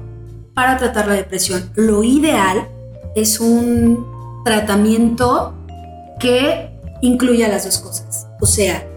para 0.54 0.78
tratar 0.78 1.08
la 1.08 1.14
depresión. 1.14 1.72
Lo 1.76 2.04
ideal 2.04 2.68
es 3.16 3.40
un 3.40 4.06
tratamiento 4.44 5.54
que 6.20 6.70
incluya 7.02 7.48
las 7.48 7.66
dos 7.66 7.80
cosas. 7.80 8.28
O 8.40 8.46
sea, 8.46 8.88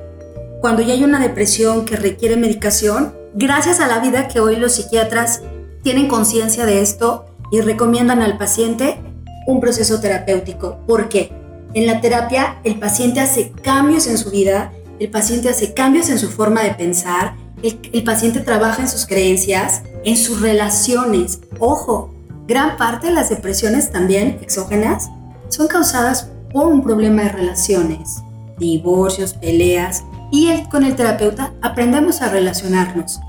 cuando 0.61 0.83
ya 0.83 0.94
hay 0.94 1.05
una 1.05 1.20
depresión 1.20 1.85
que 1.85 1.96
requiere 1.96 2.37
medicación, 2.37 3.14
gracias 3.35 3.81
a 3.81 3.87
la 3.87 3.98
vida 3.98 4.29
que 4.29 4.40
hoy 4.40 4.57
los 4.57 4.72
psiquiatras 4.72 5.42
tienen 5.83 6.09
conciencia 6.09 6.64
de 6.64 6.81
esto 6.81 7.27
y 7.50 7.61
recomiendan 7.61 8.22
al 8.22 8.38
paciente 8.38 8.98
un 9.46 9.61
proceso 9.61 10.00
terapéutico. 10.00 10.79
¿Por 10.87 11.09
qué? 11.09 11.33
En 11.74 11.87
la 11.87 12.00
terapia 12.00 12.61
el 12.64 12.79
paciente 12.79 13.20
hace 13.20 13.53
cambios 13.62 14.07
en 14.07 14.16
su 14.16 14.31
vida, 14.31 14.72
el 14.98 15.11
paciente 15.11 15.48
hace 15.48 15.74
cambios 15.74 16.09
en 16.09 16.18
su 16.18 16.31
forma 16.31 16.62
de 16.62 16.70
pensar, 16.70 17.35
el, 17.62 18.05
paciente 18.05 18.40
trabaja 18.40 18.83
en 18.83 18.88
sus 18.88 19.07
creencias, 19.07 19.83
en 20.05 20.16
sus 20.16 20.40
relaciones. 20.40 21.40
Ojo, 21.59 22.13
gran 22.46 22.76
parte 22.76 23.09
de 23.09 23.14
las 23.14 23.30
depresiones 23.30 23.90
también 23.90 24.38
exógenas 24.42 25.11
son 25.48 25.68
causadas 25.68 26.30
por 26.52 26.66
un 26.68 26.83
problema 26.83 27.22
de 27.22 27.30
relaciones, 27.30 28.22
divorcios, 28.59 29.35
peleas, 29.35 30.04
y 30.30 30.50
con 30.64 30.85
el 30.85 30.96
terapeuta 30.96 31.52
aprendemos 31.62 32.20
a 32.20 32.28
relacionarnos. 32.28 33.20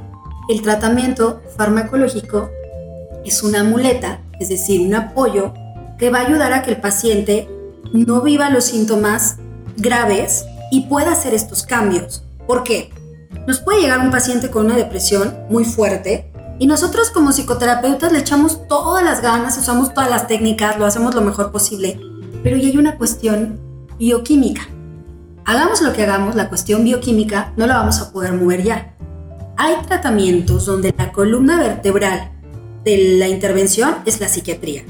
El 0.49 0.61
tratamiento 0.61 1.41
farmacológico 1.55 2.49
es 3.23 3.43
una 3.43 3.63
muleta, 3.63 4.21
es 4.39 4.49
decir, 4.49 4.81
un 4.81 4.95
apoyo 4.95 5.53
que 5.97 6.09
va 6.09 6.19
a 6.19 6.27
ayudar 6.27 6.53
a 6.53 6.63
que 6.63 6.71
el 6.71 6.81
paciente 6.81 7.47
no 7.93 8.21
viva 8.21 8.49
los 8.49 8.65
síntomas 8.65 9.37
graves 9.77 10.45
y 10.71 10.81
pueda 10.81 11.13
hacer 11.13 11.33
estos 11.33 11.63
cambios. 11.63 12.23
¿Por 12.47 12.63
qué? 12.63 12.89
Nos 13.47 13.59
puede 13.59 13.81
llegar 13.81 13.99
un 13.99 14.11
paciente 14.11 14.49
con 14.49 14.65
una 14.65 14.75
depresión 14.75 15.35
muy 15.49 15.63
fuerte 15.63 16.31
y 16.59 16.67
nosotros 16.67 17.09
como 17.11 17.31
psicoterapeutas 17.31 18.11
le 18.11 18.19
echamos 18.19 18.67
todas 18.67 19.03
las 19.03 19.21
ganas, 19.21 19.57
usamos 19.57 19.93
todas 19.93 20.09
las 20.09 20.27
técnicas, 20.27 20.77
lo 20.77 20.85
hacemos 20.85 21.13
lo 21.13 21.21
mejor 21.21 21.51
posible, 21.51 21.99
pero 22.43 22.57
ya 22.57 22.67
hay 22.67 22.77
una 22.77 22.97
cuestión 22.97 23.59
bioquímica. 23.99 24.67
Hagamos 25.45 25.81
lo 25.81 25.93
que 25.93 26.03
hagamos, 26.03 26.35
la 26.35 26.49
cuestión 26.49 26.83
bioquímica 26.83 27.53
no 27.57 27.67
la 27.67 27.77
vamos 27.77 27.99
a 27.99 28.11
poder 28.11 28.33
mover 28.33 28.63
ya. 28.63 28.95
Hay 29.57 29.75
tratamientos 29.87 30.65
donde 30.65 30.93
la 30.97 31.11
columna 31.11 31.59
vertebral 31.59 32.31
de 32.83 33.17
la 33.19 33.27
intervención 33.27 33.95
es 34.05 34.19
la 34.19 34.27
psiquiatría 34.27 34.83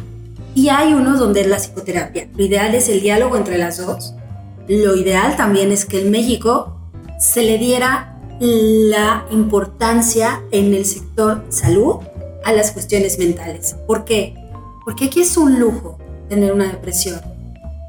y 0.55 0.69
hay 0.69 0.93
unos 0.93 1.19
donde 1.19 1.41
es 1.41 1.47
la 1.47 1.57
psicoterapia. 1.57 2.29
Lo 2.35 2.45
ideal 2.45 2.73
es 2.73 2.89
el 2.89 3.01
diálogo 3.01 3.35
entre 3.35 3.57
las 3.57 3.85
dos. 3.85 4.15
Lo 4.67 4.95
ideal 4.95 5.35
también 5.35 5.71
es 5.71 5.85
que 5.85 6.01
en 6.01 6.11
México 6.11 6.77
se 7.19 7.43
le 7.43 7.57
diera 7.57 8.14
la 8.39 9.25
importancia 9.31 10.41
en 10.51 10.73
el 10.73 10.85
sector 10.85 11.43
salud 11.49 11.97
a 12.43 12.51
las 12.51 12.71
cuestiones 12.71 13.17
mentales. 13.17 13.75
¿Por 13.87 14.05
qué? 14.05 14.35
Porque 14.83 15.05
aquí 15.05 15.21
es 15.21 15.37
un 15.37 15.59
lujo 15.59 15.97
tener 16.29 16.53
una 16.53 16.67
depresión. 16.67 17.21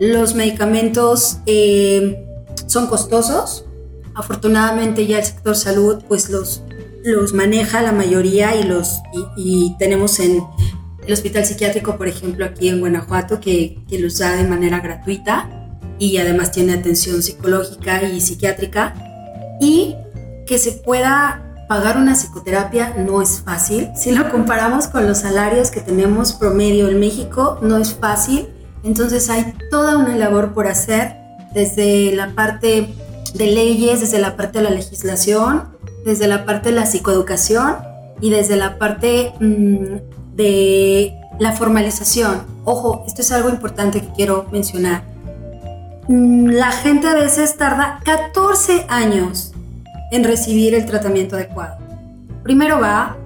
Los 0.00 0.34
medicamentos 0.34 1.38
eh, 1.46 2.24
son 2.66 2.86
costosos. 2.86 3.64
Afortunadamente 4.14 5.06
ya 5.06 5.18
el 5.18 5.24
sector 5.24 5.56
salud 5.56 6.02
pues 6.08 6.30
los 6.30 6.62
los 7.06 7.32
maneja 7.32 7.82
la 7.82 7.92
mayoría 7.92 8.56
y 8.56 8.64
los 8.64 9.00
y, 9.36 9.76
tenemos 9.78 10.18
en 10.18 10.42
el 11.06 11.12
hospital 11.12 11.46
psiquiátrico, 11.46 11.96
por 11.96 12.08
ejemplo, 12.08 12.44
aquí 12.44 12.68
en 12.68 12.80
Guanajuato, 12.80 13.38
que, 13.38 13.78
que 13.88 14.00
los 14.00 14.18
da 14.18 14.34
de 14.34 14.42
manera 14.42 14.80
gratuita 14.80 15.78
y 16.00 16.16
además 16.16 16.50
tiene 16.50 16.72
atención 16.72 17.22
psicológica 17.22 18.02
y 18.02 18.20
psiquiátrica 18.20 18.94
y 19.60 19.94
que 20.46 20.58
se 20.58 20.72
pueda 20.72 21.42
pagar 21.68 21.96
una 21.96 22.14
psicoterapia 22.14 22.94
no 22.96 23.20
es 23.20 23.40
fácil. 23.40 23.90
Si 23.96 24.12
lo 24.12 24.30
comparamos 24.30 24.86
con 24.86 25.06
los 25.06 25.18
salarios 25.18 25.70
que 25.70 25.80
tenemos 25.80 26.32
promedio 26.32 26.88
en 26.88 27.00
México, 27.00 27.58
no 27.60 27.76
es 27.76 27.94
fácil. 27.94 28.48
Entonces 28.84 29.28
hay 29.28 29.54
toda 29.70 29.96
una 29.96 30.14
labor 30.16 30.52
por 30.54 30.68
hacer 30.68 31.16
desde 31.52 32.12
la 32.14 32.34
parte 32.34 32.94
de 33.34 33.46
leyes, 33.46 34.00
desde 34.00 34.18
la 34.18 34.36
parte 34.36 34.58
de 34.58 34.64
la 34.64 34.70
legislación, 34.70 35.64
desde 36.04 36.28
la 36.28 36.44
parte 36.44 36.70
de 36.70 36.76
la 36.76 36.86
psicoeducación 36.86 37.76
y 38.20 38.30
desde 38.30 38.56
la 38.56 38.78
parte 38.78 39.32
mm, 39.40 40.36
de 40.36 41.14
la 41.40 41.52
formalización. 41.52 42.42
Ojo, 42.64 43.04
esto 43.06 43.22
es 43.22 43.32
algo 43.32 43.48
importante 43.48 44.00
que 44.00 44.12
quiero 44.12 44.46
mencionar. 44.52 45.02
Mm, 46.06 46.50
la 46.50 46.70
gente 46.70 47.08
a 47.08 47.14
veces 47.14 47.56
tarda 47.56 48.00
14 48.04 48.86
años 48.88 49.52
en 50.10 50.24
recibir 50.24 50.74
el 50.74 50.86
tratamiento 50.86 51.36
adecuado. 51.36 51.78
Primero 52.42 52.80
va 52.80 53.16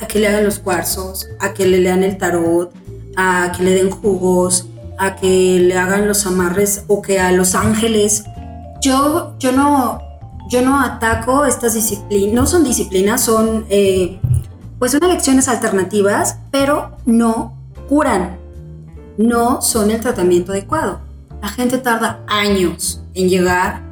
a 0.00 0.06
que 0.06 0.18
le 0.18 0.28
hagan 0.28 0.44
los 0.44 0.58
cuarzos, 0.58 1.28
a 1.40 1.52
que 1.52 1.66
le 1.66 1.78
lean 1.78 2.02
el 2.02 2.16
tarot, 2.16 2.72
a 3.16 3.52
que 3.56 3.62
le 3.62 3.74
den 3.74 3.90
jugos, 3.90 4.66
a 4.98 5.16
que 5.16 5.58
le 5.60 5.76
hagan 5.76 6.08
los 6.08 6.26
amarres 6.26 6.84
o 6.88 7.02
que 7.02 7.20
a 7.20 7.32
los 7.32 7.54
ángeles. 7.54 8.24
Yo, 8.80 9.34
yo 9.38 9.52
no, 9.52 10.00
yo 10.48 10.62
no 10.62 10.80
ataco 10.80 11.44
estas 11.44 11.74
disciplinas, 11.74 12.34
no 12.34 12.46
son 12.46 12.64
disciplinas, 12.64 13.20
son 13.20 13.66
eh, 13.68 14.18
pues 14.78 14.94
unas 14.94 15.10
lecciones 15.10 15.48
alternativas, 15.48 16.38
pero 16.50 16.96
no 17.04 17.56
curan, 17.88 18.38
no 19.18 19.60
son 19.62 19.90
el 19.90 20.00
tratamiento 20.00 20.52
adecuado. 20.52 21.00
La 21.40 21.48
gente 21.48 21.78
tarda 21.78 22.24
años 22.26 23.02
en 23.14 23.28
llegar 23.28 23.91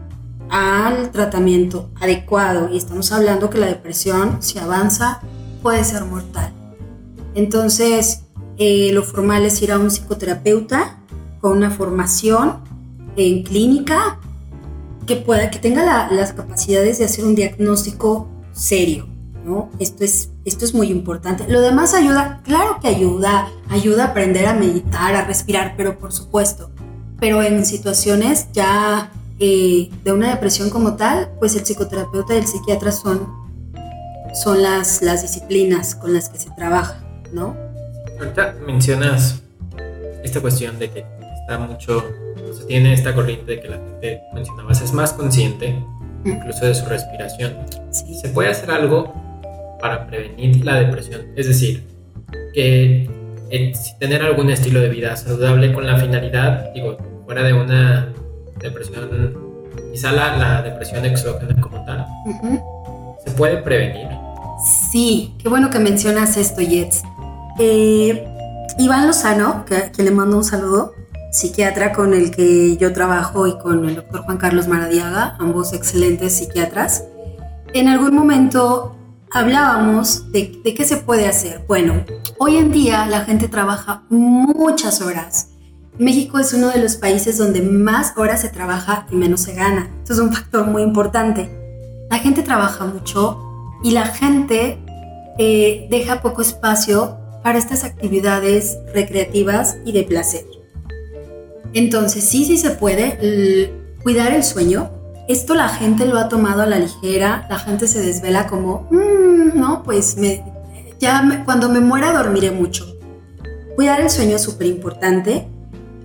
al 0.50 1.10
tratamiento 1.10 1.90
adecuado 2.00 2.68
y 2.72 2.76
estamos 2.76 3.12
hablando 3.12 3.50
que 3.50 3.58
la 3.58 3.66
depresión, 3.66 4.42
si 4.42 4.58
avanza, 4.58 5.20
puede 5.62 5.84
ser 5.84 6.04
mortal. 6.04 6.52
Entonces, 7.34 8.22
eh, 8.58 8.90
lo 8.92 9.02
formal 9.02 9.44
es 9.44 9.62
ir 9.62 9.72
a 9.72 9.78
un 9.78 9.90
psicoterapeuta 9.90 10.98
con 11.40 11.56
una 11.56 11.70
formación 11.70 12.58
en 13.16 13.42
clínica 13.42 14.20
que 15.06 15.16
pueda, 15.16 15.50
que 15.50 15.58
tenga 15.58 16.08
las 16.10 16.32
capacidades 16.32 16.98
de 16.98 17.04
hacer 17.04 17.24
un 17.24 17.34
diagnóstico 17.34 18.28
serio, 18.52 19.08
¿no? 19.44 19.70
Esto 19.78 20.04
es, 20.04 20.30
esto 20.44 20.64
es 20.64 20.74
muy 20.74 20.88
importante. 20.88 21.48
Lo 21.48 21.60
demás 21.60 21.94
ayuda, 21.94 22.40
claro 22.44 22.78
que 22.80 22.88
ayuda, 22.88 23.48
ayuda 23.68 24.04
a 24.04 24.06
aprender 24.08 24.46
a 24.46 24.54
meditar, 24.54 25.14
a 25.14 25.24
respirar, 25.24 25.74
pero 25.76 25.98
por 25.98 26.12
supuesto, 26.12 26.70
pero 27.18 27.42
en 27.42 27.64
situaciones 27.64 28.48
ya 28.52 29.10
eh, 29.40 29.90
de 30.04 30.12
una 30.12 30.30
depresión 30.30 30.70
como 30.70 30.96
tal, 30.96 31.30
pues 31.38 31.56
el 31.56 31.64
psicoterapeuta 31.64 32.34
y 32.34 32.38
el 32.38 32.46
psiquiatra 32.46 32.92
son, 32.92 33.26
son 34.34 34.62
las, 34.62 35.02
las 35.02 35.22
disciplinas 35.22 35.94
con 35.94 36.12
las 36.12 36.28
que 36.28 36.38
se 36.38 36.50
trabaja, 36.50 37.02
¿no? 37.32 37.56
Ahorita 38.18 38.54
mencionas 38.66 39.42
esta 40.22 40.40
cuestión 40.40 40.78
de 40.78 40.90
que 40.90 41.04
está 41.40 41.58
mucho 41.58 42.04
se 42.52 42.64
tiene 42.64 42.92
esta 42.92 43.14
corriente 43.14 43.52
de 43.52 43.60
que 43.60 43.68
la 43.68 43.76
gente, 43.76 44.22
mencionabas, 44.34 44.82
es 44.82 44.92
más 44.92 45.12
consciente 45.12 45.74
incluso 46.24 46.66
de 46.66 46.74
su 46.74 46.84
respiración. 46.86 47.54
¿Se 47.90 48.28
puede 48.28 48.50
hacer 48.50 48.70
algo 48.70 49.14
para 49.80 50.06
prevenir 50.06 50.64
la 50.64 50.80
depresión? 50.80 51.22
Es 51.36 51.46
decir, 51.46 51.84
que 52.52 53.08
tener 53.98 54.22
algún 54.22 54.50
estilo 54.50 54.80
de 54.80 54.88
vida 54.88 55.16
saludable 55.16 55.72
con 55.72 55.86
la 55.86 55.98
finalidad, 55.98 56.72
digo, 56.74 56.98
fuera 57.24 57.42
de 57.42 57.52
una 57.52 58.12
depresión, 58.60 59.08
quizá 59.92 60.12
la, 60.12 60.62
depresión 60.62 61.04
exógena 61.04 61.60
como 61.60 61.84
tal, 61.84 62.06
¿se 63.24 63.30
puede 63.32 63.58
prevenir? 63.58 64.08
Sí, 64.90 65.34
qué 65.38 65.48
bueno 65.48 65.70
que 65.70 65.78
mencionas 65.78 66.36
esto, 66.36 66.60
Jets. 66.60 67.02
Eh, 67.58 68.26
Iván 68.78 69.06
Lozano, 69.06 69.64
que, 69.64 69.90
que, 69.90 70.02
le 70.02 70.10
mando 70.10 70.36
un 70.36 70.44
saludo, 70.44 70.94
psiquiatra 71.32 71.92
con 71.92 72.12
el 72.12 72.30
que 72.30 72.76
yo 72.76 72.92
trabajo 72.92 73.46
y 73.46 73.56
con 73.58 73.88
el 73.88 73.96
doctor 73.96 74.22
Juan 74.22 74.36
Carlos 74.36 74.68
Maradiaga, 74.68 75.36
ambos 75.38 75.72
excelentes 75.72 76.36
psiquiatras, 76.36 77.04
en 77.72 77.88
algún 77.88 78.14
momento 78.14 78.96
hablábamos 79.30 80.30
de, 80.32 80.60
de, 80.64 80.74
qué 80.74 80.84
se 80.84 80.96
puede 80.96 81.26
hacer. 81.26 81.64
Bueno, 81.68 82.04
hoy 82.38 82.56
en 82.56 82.72
día 82.72 83.06
la 83.06 83.20
gente 83.20 83.48
trabaja 83.48 84.02
muchas 84.08 85.00
horas. 85.00 85.49
México 86.00 86.38
es 86.38 86.54
uno 86.54 86.70
de 86.70 86.78
los 86.80 86.96
países 86.96 87.36
donde 87.36 87.60
más 87.60 88.14
horas 88.16 88.40
se 88.40 88.48
trabaja 88.48 89.06
y 89.10 89.16
menos 89.16 89.42
se 89.42 89.52
gana. 89.52 89.90
Eso 90.02 90.14
es 90.14 90.18
un 90.18 90.32
factor 90.32 90.66
muy 90.66 90.80
importante. 90.80 91.50
La 92.08 92.18
gente 92.18 92.42
trabaja 92.42 92.86
mucho 92.86 93.38
y 93.84 93.90
la 93.90 94.06
gente 94.06 94.78
eh, 95.36 95.86
deja 95.90 96.22
poco 96.22 96.40
espacio 96.40 97.18
para 97.42 97.58
estas 97.58 97.84
actividades 97.84 98.78
recreativas 98.94 99.76
y 99.84 99.92
de 99.92 100.04
placer. 100.04 100.46
Entonces, 101.74 102.24
sí, 102.24 102.46
sí 102.46 102.56
se 102.56 102.70
puede 102.70 103.70
cuidar 104.02 104.32
el 104.32 104.42
sueño. 104.42 104.90
Esto 105.28 105.54
la 105.54 105.68
gente 105.68 106.06
lo 106.06 106.18
ha 106.18 106.30
tomado 106.30 106.62
a 106.62 106.66
la 106.66 106.78
ligera, 106.78 107.46
la 107.50 107.58
gente 107.58 107.86
se 107.86 108.00
desvela 108.00 108.46
como, 108.46 108.88
mm, 108.90 109.54
no, 109.54 109.82
pues 109.82 110.16
me, 110.16 110.42
ya 110.98 111.42
cuando 111.44 111.68
me 111.68 111.80
muera 111.80 112.10
dormiré 112.14 112.52
mucho. 112.52 112.86
Cuidar 113.76 114.00
el 114.00 114.08
sueño 114.08 114.36
es 114.36 114.42
súper 114.42 114.66
importante. 114.66 115.46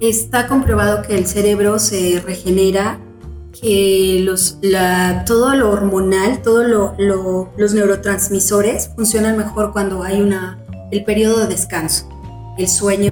Está 0.10 0.48
comprobado 0.48 1.02
que 1.02 1.18
el 1.18 1.26
cerebro 1.26 1.80
se 1.80 2.22
regenera, 2.24 3.00
que 3.60 4.22
los, 4.24 4.60
todo 5.26 5.56
lo 5.56 5.72
hormonal, 5.72 6.44
todos 6.44 6.68
los 7.58 7.74
neurotransmisores 7.74 8.92
funcionan 8.96 9.36
mejor 9.36 9.74
cuando 9.74 10.04
hay 10.04 10.22
una, 10.22 10.60
el 10.92 11.04
periodo 11.04 11.40
de 11.40 11.48
descanso. 11.48 12.08
El 12.58 12.68
sueño 12.68 13.12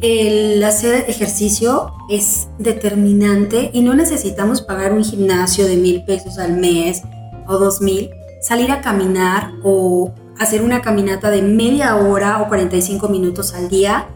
el 0.00 0.62
hacer 0.64 1.04
ejercicio 1.08 1.92
es 2.08 2.48
determinante 2.58 3.70
y 3.72 3.82
no 3.82 3.94
necesitamos 3.94 4.60
pagar 4.60 4.92
un 4.92 5.04
gimnasio 5.04 5.66
de 5.66 5.76
mil 5.76 6.04
pesos 6.04 6.38
al 6.38 6.56
mes 6.56 7.02
o 7.46 7.56
dos 7.56 7.80
mil. 7.80 8.10
Salir 8.42 8.70
a 8.72 8.80
caminar 8.80 9.52
o 9.62 10.12
hacer 10.38 10.62
una 10.62 10.82
caminata 10.82 11.30
de 11.30 11.42
media 11.42 11.94
hora 11.96 12.42
o 12.42 12.48
45 12.48 13.08
minutos 13.08 13.54
al 13.54 13.68
día 13.68 14.06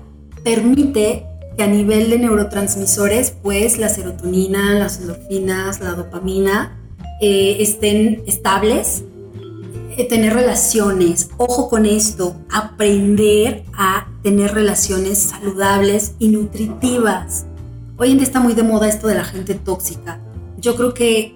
permite 0.43 1.25
que 1.57 1.63
a 1.63 1.67
nivel 1.67 2.11
de 2.11 2.19
neurotransmisores, 2.19 3.31
pues 3.43 3.79
la 3.79 3.89
serotonina, 3.89 4.75
las 4.75 5.01
endorfinas, 5.01 5.81
la 5.81 5.93
dopamina 5.93 6.79
eh, 7.21 7.57
estén 7.61 8.23
estables 8.27 9.05
tener 10.05 10.35
relaciones, 10.35 11.31
ojo 11.39 11.69
con 11.69 11.87
esto, 11.87 12.37
aprender 12.51 13.65
a 13.75 14.07
tener 14.23 14.53
relaciones 14.53 15.19
saludables 15.19 16.13
y 16.19 16.29
nutritivas. 16.29 17.47
Hoy 17.97 18.11
en 18.11 18.19
día 18.19 18.27
está 18.27 18.41
muy 18.41 18.53
de 18.53 18.63
moda 18.63 18.89
esto 18.89 19.09
de 19.09 19.15
la 19.15 19.25
gente 19.25 19.55
tóxica. 19.55 20.21
Yo 20.59 20.77
creo 20.77 20.93
que 20.93 21.35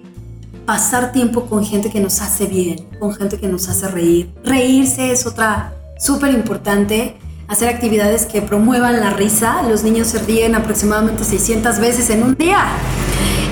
pasar 0.65 1.11
tiempo 1.11 1.47
con 1.47 1.65
gente 1.65 1.89
que 1.89 1.99
nos 1.99 2.21
hace 2.21 2.45
bien, 2.45 2.87
con 2.99 3.13
gente 3.13 3.39
que 3.39 3.47
nos 3.47 3.67
hace 3.67 3.87
reír. 3.87 4.31
Reírse 4.43 5.11
es 5.11 5.25
otra 5.25 5.73
súper 5.97 6.31
importante. 6.33 7.17
Hacer 7.51 7.67
actividades 7.67 8.25
que 8.25 8.41
promuevan 8.41 9.01
la 9.01 9.09
risa. 9.09 9.61
Los 9.63 9.83
niños 9.83 10.07
se 10.07 10.19
ríen 10.19 10.55
aproximadamente 10.55 11.25
600 11.25 11.79
veces 11.79 12.09
en 12.09 12.23
un 12.23 12.33
día. 12.35 12.63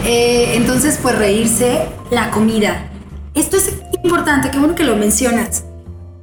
Eh, 0.06 0.54
entonces, 0.56 0.98
pues 1.02 1.18
reírse, 1.18 1.82
la 2.10 2.32
comida. 2.32 2.90
Esto 3.34 3.58
es 3.58 3.74
importante, 4.02 4.52
qué 4.52 4.58
bueno 4.58 4.74
que 4.74 4.86
lo 4.86 4.96
mencionas. 4.96 5.66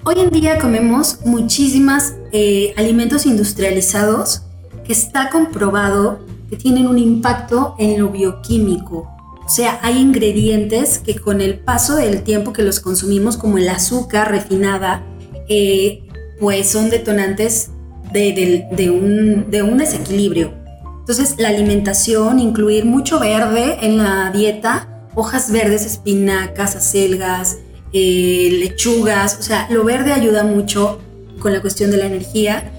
Hoy 0.05 0.21
en 0.21 0.31
día 0.31 0.59
comemos 0.59 1.19
muchísimas 1.27 2.15
eh, 2.33 2.73
alimentos 2.79 3.27
industrializados 3.27 4.41
que 4.87 4.95
está 4.95 5.29
comprobado 5.29 6.21
que 6.49 6.57
tienen 6.57 6.87
un 6.87 6.97
impacto 6.97 7.75
en 7.79 8.01
lo 8.01 8.09
bioquímico. 8.09 9.07
O 9.45 9.49
sea, 9.51 9.81
hay 9.83 9.99
ingredientes 9.99 10.99
que 10.99 11.17
con 11.17 11.43
el 11.43 11.59
paso 11.59 11.97
del 11.97 12.23
tiempo 12.23 12.55
que 12.55 12.63
los 12.63 12.81
consumimos, 12.81 13.37
como 13.37 13.59
el 13.59 13.69
azúcar 13.69 14.31
refinada, 14.31 15.05
eh, 15.49 16.06
pues 16.41 16.69
son 16.69 16.91
detonantes 16.91 17.71
de, 18.13 18.91
un, 18.91 19.51
de 19.51 19.63
un 19.63 19.79
desequilibrio. 19.79 20.53
Entonces, 21.01 21.37
la 21.39 21.49
alimentación, 21.49 22.41
incluir 22.41 22.85
mucho 22.85 23.21
verde 23.21 23.79
en 23.83 23.99
la 23.99 24.31
dieta, 24.33 25.09
hojas 25.15 25.51
verdes, 25.53 25.87
espinacas, 25.87 26.77
acelgas, 26.77 27.59
eh, 27.93 28.59
lechugas, 28.61 29.39
o 29.39 29.43
sea, 29.43 29.69
lo 29.71 29.85
verde 29.85 30.13
ayuda 30.13 30.43
mucho 30.43 30.99
con 31.39 31.53
la 31.53 31.61
cuestión 31.61 31.91
de 31.91 31.99
la 31.99 32.07
energía. 32.07 32.73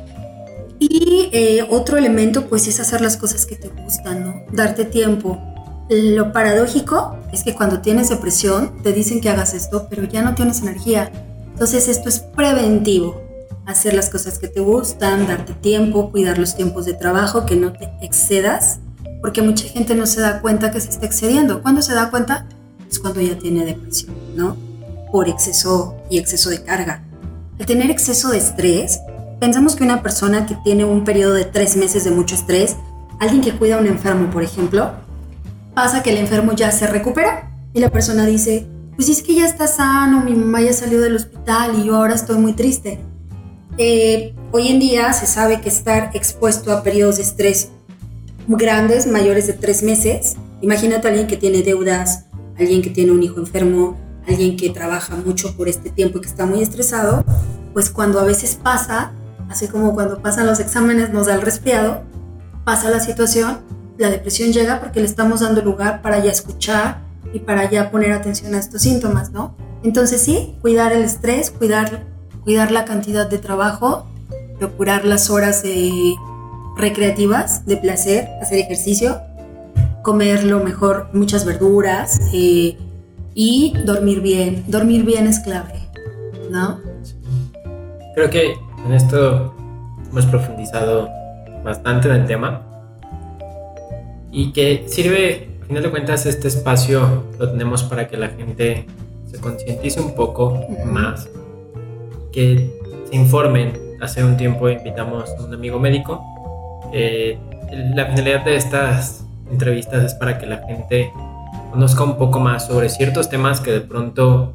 Y 0.79 1.29
eh, 1.31 1.65
otro 1.69 1.97
elemento 1.97 2.47
pues 2.47 2.67
es 2.67 2.79
hacer 2.79 3.01
las 3.01 3.17
cosas 3.17 3.45
que 3.45 3.55
te 3.55 3.69
gustan, 3.69 4.23
¿no? 4.23 4.43
Darte 4.51 4.85
tiempo. 4.85 5.41
Lo 5.89 6.33
paradójico 6.33 7.17
es 7.31 7.43
que 7.43 7.55
cuando 7.55 7.79
tienes 7.79 8.09
depresión 8.09 8.83
te 8.83 8.91
dicen 8.91 9.21
que 9.21 9.29
hagas 9.29 9.53
esto, 9.53 9.87
pero 9.89 10.03
ya 10.03 10.21
no 10.21 10.35
tienes 10.35 10.61
energía. 10.61 11.11
Entonces 11.53 11.87
esto 11.87 12.09
es 12.09 12.19
preventivo. 12.19 13.26
Hacer 13.67 13.93
las 13.93 14.09
cosas 14.09 14.39
que 14.39 14.47
te 14.47 14.61
gustan, 14.61 15.27
darte 15.27 15.53
tiempo, 15.53 16.09
cuidar 16.09 16.39
los 16.39 16.55
tiempos 16.55 16.85
de 16.85 16.93
trabajo, 16.93 17.45
que 17.45 17.55
no 17.55 17.73
te 17.73 17.91
excedas 18.01 18.79
porque 19.21 19.41
mucha 19.41 19.67
gente 19.67 19.95
no 19.95 20.05
se 20.05 20.21
da 20.21 20.41
cuenta 20.41 20.71
que 20.71 20.79
se 20.79 20.89
está 20.89 21.05
excediendo. 21.05 21.61
¿Cuándo 21.61 21.81
se 21.81 21.93
da 21.93 22.09
cuenta? 22.09 22.45
Es 22.89 22.99
cuando 22.99 23.21
ya 23.21 23.37
tiene 23.37 23.65
depresión, 23.65 24.15
¿no? 24.35 24.55
Por 25.11 25.27
exceso 25.27 25.95
y 26.09 26.17
exceso 26.17 26.49
de 26.49 26.63
carga. 26.63 27.03
Al 27.59 27.65
tener 27.65 27.89
exceso 27.89 28.29
de 28.29 28.37
estrés, 28.37 28.99
pensamos 29.39 29.75
que 29.75 29.83
una 29.83 30.01
persona 30.01 30.45
que 30.45 30.55
tiene 30.63 30.85
un 30.85 31.03
periodo 31.03 31.33
de 31.33 31.45
tres 31.45 31.75
meses 31.75 32.03
de 32.03 32.11
mucho 32.11 32.35
estrés, 32.35 32.77
alguien 33.19 33.41
que 33.41 33.51
cuida 33.51 33.75
a 33.75 33.79
un 33.79 33.87
enfermo, 33.87 34.29
por 34.29 34.43
ejemplo, 34.43 34.91
pasa 35.73 36.03
que 36.03 36.11
el 36.11 36.17
enfermo 36.17 36.53
ya 36.53 36.71
se 36.71 36.87
recupera 36.87 37.51
y 37.73 37.79
la 37.79 37.89
persona 37.89 38.25
dice, 38.25 38.67
pues 38.95 39.09
es 39.09 39.21
que 39.21 39.35
ya 39.35 39.45
está 39.45 39.67
sano, 39.67 40.21
mi 40.23 40.33
mamá 40.33 40.61
ya 40.61 40.73
salió 40.73 41.01
del 41.01 41.15
hospital 41.15 41.79
y 41.79 41.85
yo 41.85 41.95
ahora 41.95 42.15
estoy 42.15 42.37
muy 42.37 42.53
triste. 42.53 42.99
Eh, 43.79 44.33
hoy 44.51 44.69
en 44.69 44.79
día 44.79 45.13
se 45.13 45.27
sabe 45.27 45.61
que 45.61 45.69
estar 45.69 46.09
expuesto 46.15 46.71
a 46.71 46.81
periodos 46.81 47.17
de 47.17 47.23
estrés 47.23 47.69
grandes, 48.47 49.05
mayores 49.05 49.45
de 49.45 49.53
tres 49.53 49.83
meses. 49.83 50.35
Imagínate 50.61 51.07
a 51.07 51.11
alguien 51.11 51.27
que 51.27 51.37
tiene 51.37 51.61
deudas, 51.61 52.25
alguien 52.57 52.81
que 52.81 52.89
tiene 52.89 53.11
un 53.11 53.21
hijo 53.21 53.39
enfermo, 53.39 53.95
alguien 54.27 54.57
que 54.57 54.71
trabaja 54.71 55.15
mucho 55.15 55.55
por 55.55 55.67
este 55.67 55.91
tiempo 55.91 56.17
y 56.17 56.21
que 56.21 56.27
está 56.27 56.45
muy 56.45 56.63
estresado, 56.63 57.23
pues 57.73 57.91
cuando 57.91 58.19
a 58.19 58.23
veces 58.23 58.55
pasa, 58.61 59.11
así 59.47 59.67
como 59.67 59.93
cuando 59.93 60.21
pasan 60.23 60.47
los 60.47 60.59
exámenes 60.59 61.11
nos 61.11 61.27
da 61.27 61.35
el 61.35 61.41
resfriado, 61.41 62.01
pasa 62.65 62.89
la 62.89 62.99
situación, 62.99 63.59
la 63.99 64.09
depresión 64.09 64.51
llega 64.51 64.79
porque 64.79 64.99
le 64.99 65.05
estamos 65.05 65.41
dando 65.41 65.61
lugar 65.61 66.01
para 66.01 66.17
ya 66.23 66.31
escuchar 66.31 67.01
y 67.31 67.39
para 67.39 67.69
ya 67.69 67.91
poner 67.91 68.11
atención 68.11 68.55
a 68.55 68.59
estos 68.59 68.81
síntomas, 68.81 69.31
¿no? 69.31 69.55
Entonces 69.83 70.21
sí, 70.21 70.57
cuidar 70.61 70.91
el 70.93 71.03
estrés, 71.03 71.51
cuidar, 71.51 72.07
cuidar 72.47 72.71
la 72.71 72.85
cantidad 72.85 73.29
de 73.29 73.39
trabajo, 73.39 74.07
procurar 74.57 75.03
las 75.03 75.29
horas 75.29 75.63
de 75.63 76.15
recreativas, 76.77 77.65
de 77.65 77.75
placer, 77.75 78.29
hacer 78.41 78.59
ejercicio, 78.59 79.19
comer 80.01 80.45
lo 80.45 80.63
mejor, 80.63 81.09
muchas 81.11 81.43
verduras 81.43 82.17
eh, 82.33 82.77
y 83.33 83.73
dormir 83.83 84.21
bien. 84.21 84.63
Dormir 84.69 85.03
bien 85.03 85.27
es 85.27 85.41
clave, 85.41 85.73
¿no? 86.49 86.79
Creo 88.15 88.29
que 88.29 88.53
en 88.85 88.93
esto 88.93 89.53
hemos 90.09 90.25
profundizado 90.27 91.09
bastante 91.65 92.07
en 92.07 92.15
el 92.15 92.27
tema 92.27 92.61
y 94.31 94.53
que 94.53 94.85
sirve, 94.87 95.49
al 95.63 95.67
final 95.67 95.83
de 95.83 95.89
cuentas, 95.89 96.25
este 96.25 96.47
espacio 96.47 97.25
lo 97.39 97.51
tenemos 97.51 97.83
para 97.83 98.07
que 98.07 98.15
la 98.15 98.29
gente 98.29 98.85
se 99.29 99.37
concientice 99.37 99.99
un 99.99 100.15
poco 100.15 100.61
más, 100.85 101.27
que 102.37 102.69
se 103.09 103.15
informen. 103.15 103.73
Hace 103.99 104.23
un 104.23 104.37
tiempo 104.37 104.69
invitamos 104.69 105.27
a 105.39 105.43
un 105.43 105.55
amigo 105.55 105.79
médico 105.79 106.23
eh, 106.93 107.37
la 107.95 108.05
finalidad 108.05 108.45
de 108.45 108.55
estas 108.55 109.25
entrevistas 109.51 110.03
es 110.03 110.13
para 110.13 110.37
que 110.37 110.45
la 110.45 110.59
gente 110.65 111.11
conozca 111.71 112.03
un 112.03 112.17
poco 112.17 112.39
más 112.39 112.67
sobre 112.67 112.89
ciertos 112.89 113.29
temas 113.29 113.59
que 113.59 113.71
de 113.71 113.81
pronto 113.81 114.53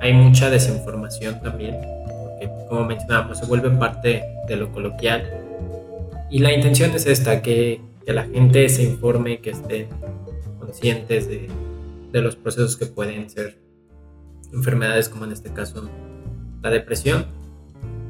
hay 0.00 0.12
mucha 0.12 0.50
desinformación 0.50 1.40
también, 1.40 1.76
porque 2.24 2.50
como 2.68 2.84
mencionábamos 2.84 3.38
se 3.38 3.46
vuelve 3.46 3.70
parte 3.70 4.24
de 4.46 4.56
lo 4.56 4.70
coloquial. 4.72 5.24
Y 6.30 6.40
la 6.40 6.52
intención 6.52 6.90
es 6.94 7.06
esta, 7.06 7.40
que, 7.40 7.80
que 8.04 8.12
la 8.12 8.24
gente 8.24 8.68
se 8.68 8.82
informe, 8.82 9.40
que 9.40 9.50
estén 9.50 9.88
conscientes 10.58 11.28
de, 11.28 11.48
de 12.12 12.20
los 12.20 12.36
procesos 12.36 12.76
que 12.76 12.86
pueden 12.86 13.30
ser 13.30 13.58
enfermedades 14.52 15.08
como 15.08 15.24
en 15.24 15.32
este 15.32 15.52
caso 15.52 15.88
la 16.64 16.70
depresión 16.70 17.26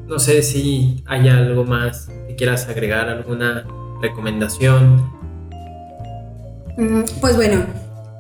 no 0.07 0.19
sé 0.19 0.43
si 0.43 1.03
hay 1.07 1.29
algo 1.29 1.65
más 1.65 2.09
que 2.29 2.37
quieras 2.37 2.69
agregar, 2.69 3.09
alguna 3.09 3.67
recomendación. 4.03 5.03
Mm, 6.77 7.05
pues 7.21 7.37
bueno, 7.37 7.65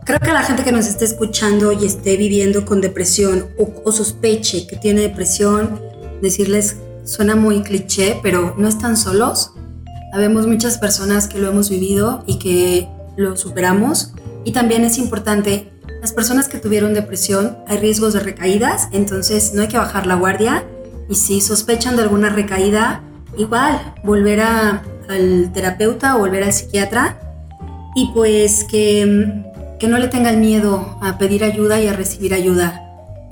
creo 0.06 0.18
que 0.18 0.32
la 0.32 0.42
gente 0.42 0.64
que 0.64 0.72
nos 0.72 0.86
esté 0.86 1.04
escuchando 1.04 1.72
y 1.72 1.84
esté 1.84 2.16
viviendo 2.16 2.64
con 2.64 2.80
depresión 2.80 3.48
o, 3.58 3.92
sospeche 3.92 4.66
que 4.66 4.76
tiene 4.76 5.02
depresión, 5.02 5.80
decirles, 6.22 6.78
suena 7.04 7.36
muy 7.36 7.62
cliché, 7.62 8.18
pero 8.22 8.54
no 8.56 8.66
están 8.66 8.96
solos. 8.96 9.52
Habemos 10.14 10.46
muchas 10.46 10.78
personas 10.78 11.28
que 11.28 11.38
lo 11.38 11.50
hemos 11.50 11.68
vivido 11.68 12.24
y 12.26 12.38
que 12.38 12.88
lo 13.16 13.36
superamos. 13.36 14.14
Y 14.44 14.52
también 14.52 14.84
es 14.84 14.96
importante, 14.96 15.70
las 16.04 16.12
personas 16.12 16.48
que 16.48 16.58
tuvieron 16.58 16.92
depresión, 16.92 17.56
hay 17.66 17.78
riesgos 17.78 18.12
de 18.12 18.20
recaídas, 18.20 18.88
entonces 18.92 19.54
no 19.54 19.62
hay 19.62 19.68
que 19.68 19.78
bajar 19.78 20.06
la 20.06 20.16
guardia. 20.16 20.62
Y 21.08 21.14
si 21.14 21.40
sospechan 21.40 21.96
de 21.96 22.02
alguna 22.02 22.28
recaída, 22.28 23.02
igual, 23.38 23.80
volver 24.02 24.42
al 24.42 25.50
terapeuta 25.54 26.14
o 26.14 26.18
volver 26.18 26.42
al 26.42 26.52
psiquiatra. 26.52 27.18
Y 27.96 28.10
pues 28.12 28.64
que, 28.64 29.44
que 29.78 29.88
no 29.88 29.96
le 29.96 30.08
tengan 30.08 30.40
miedo 30.40 30.98
a 31.00 31.16
pedir 31.16 31.42
ayuda 31.42 31.80
y 31.80 31.88
a 31.88 31.94
recibir 31.94 32.34
ayuda. 32.34 32.82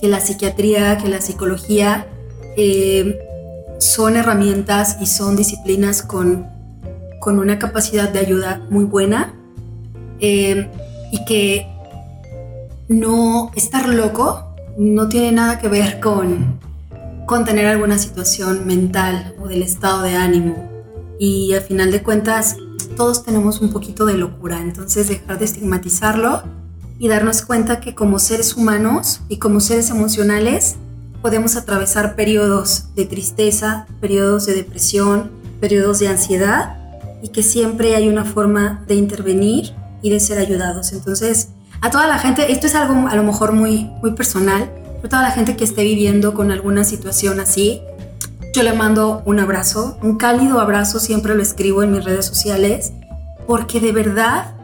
Que 0.01 0.09
la 0.09 0.21
psiquiatría, 0.21 0.97
que 0.97 1.11
la 1.11 1.21
psicología 1.21 2.07
eh, 2.57 3.19
son 3.81 4.17
herramientas 4.17 4.97
y 4.99 5.05
son 5.05 5.37
disciplinas 5.37 6.01
con, 6.01 6.47
con 7.21 7.39
una 7.39 7.59
capacidad 7.59 8.09
de 8.09 8.21
ayuda 8.21 8.63
muy 8.71 8.85
buena 8.85 9.35
eh, 10.21 10.71
y 11.11 11.23
que 11.27 11.72
no 12.93 13.51
estar 13.55 13.89
loco 13.89 14.55
no 14.79 15.09
tiene 15.09 15.33
nada 15.33 15.59
que 15.59 15.69
ver 15.69 16.01
con, 16.01 16.59
con 17.27 17.45
tener 17.45 17.67
alguna 17.67 17.99
situación 17.99 18.67
mental 18.67 19.35
o 19.41 19.49
del 19.49 19.63
estado 19.63 20.03
de 20.03 20.17
ánimo. 20.17 20.71
Y 21.19 21.53
al 21.55 21.63
final 21.63 21.93
de 21.93 22.03
cuentas, 22.03 22.57
todos 22.97 23.25
tenemos 23.25 23.61
un 23.61 23.73
poquito 23.73 24.07
de 24.07 24.15
locura, 24.15 24.61
entonces 24.61 25.09
dejar 25.09 25.39
de 25.39 25.45
estigmatizarlo 25.45 26.43
y 26.99 27.09
darnos 27.09 27.43
cuenta 27.43 27.81
que 27.81 27.95
como 27.95 28.19
seres 28.19 28.57
humanos 28.57 29.21
y 29.29 29.39
como 29.39 29.61
seres 29.61 29.91
emocionales 29.91 30.77
podemos 31.21 31.57
atravesar 31.57 32.17
periodos 32.17 32.95
de 32.95 33.07
tristeza, 33.07 33.87
periodos 34.01 34.47
de 34.47 34.55
depresión, 34.55 35.31
periodos 35.61 36.01
de 36.01 36.09
ansiedad 36.09 36.77
y 37.23 37.29
que 37.29 37.43
siempre 37.43 37.95
hay 37.95 38.09
una 38.09 38.25
forma 38.25 38.85
de 38.89 38.97
intervenir 38.97 39.73
y 40.03 40.11
de 40.11 40.21
ser 40.21 40.39
ayudados. 40.39 40.93
Entonces, 40.93 41.49
a 41.83 41.91
toda 41.91 42.07
la 42.07 42.19
gente, 42.19 42.53
esto 42.53 42.69
es 42.69 42.77
algo 42.77 43.09
a 43.09 43.17
lo 43.17 43.25
mejor 43.25 43.53
muy, 43.53 43.91
muy 44.01 44.13
personal, 44.13 44.71
pero 44.97 45.09
toda 45.09 45.23
la 45.23 45.33
gente 45.33 45.57
que 45.57 45.65
esté 45.65 45.83
viviendo 45.83 46.33
con 46.33 46.53
alguna 46.53 46.85
situación 46.85 47.41
así, 47.41 47.83
yo 48.55 48.63
le 48.63 48.73
mando 48.73 49.23
un 49.27 49.41
abrazo, 49.41 49.99
un 50.01 50.17
cálido 50.17 50.61
abrazo, 50.61 51.01
siempre 51.01 51.35
lo 51.35 51.43
escribo 51.43 51.83
en 51.83 51.91
mis 51.91 52.05
redes 52.05 52.25
sociales, 52.25 52.93
porque 53.49 53.81
de 53.81 53.91
verdad 53.91 54.55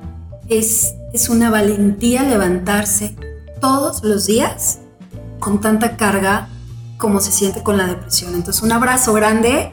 es, 0.49 0.95
es 1.13 1.29
una 1.29 1.51
valentía 1.51 2.23
levantarse 2.23 3.17
todos 3.61 4.05
los 4.05 4.27
días 4.27 4.79
con 5.41 5.61
tanta 5.61 5.97
carga 5.97 6.49
como 6.99 7.21
se 7.21 7.33
siente 7.33 7.65
con 7.65 7.77
la 7.77 7.89
depresión. 7.89 8.35
Entonces 8.35 8.63
un 8.63 8.71
abrazo 8.71 9.13
grande 9.13 9.73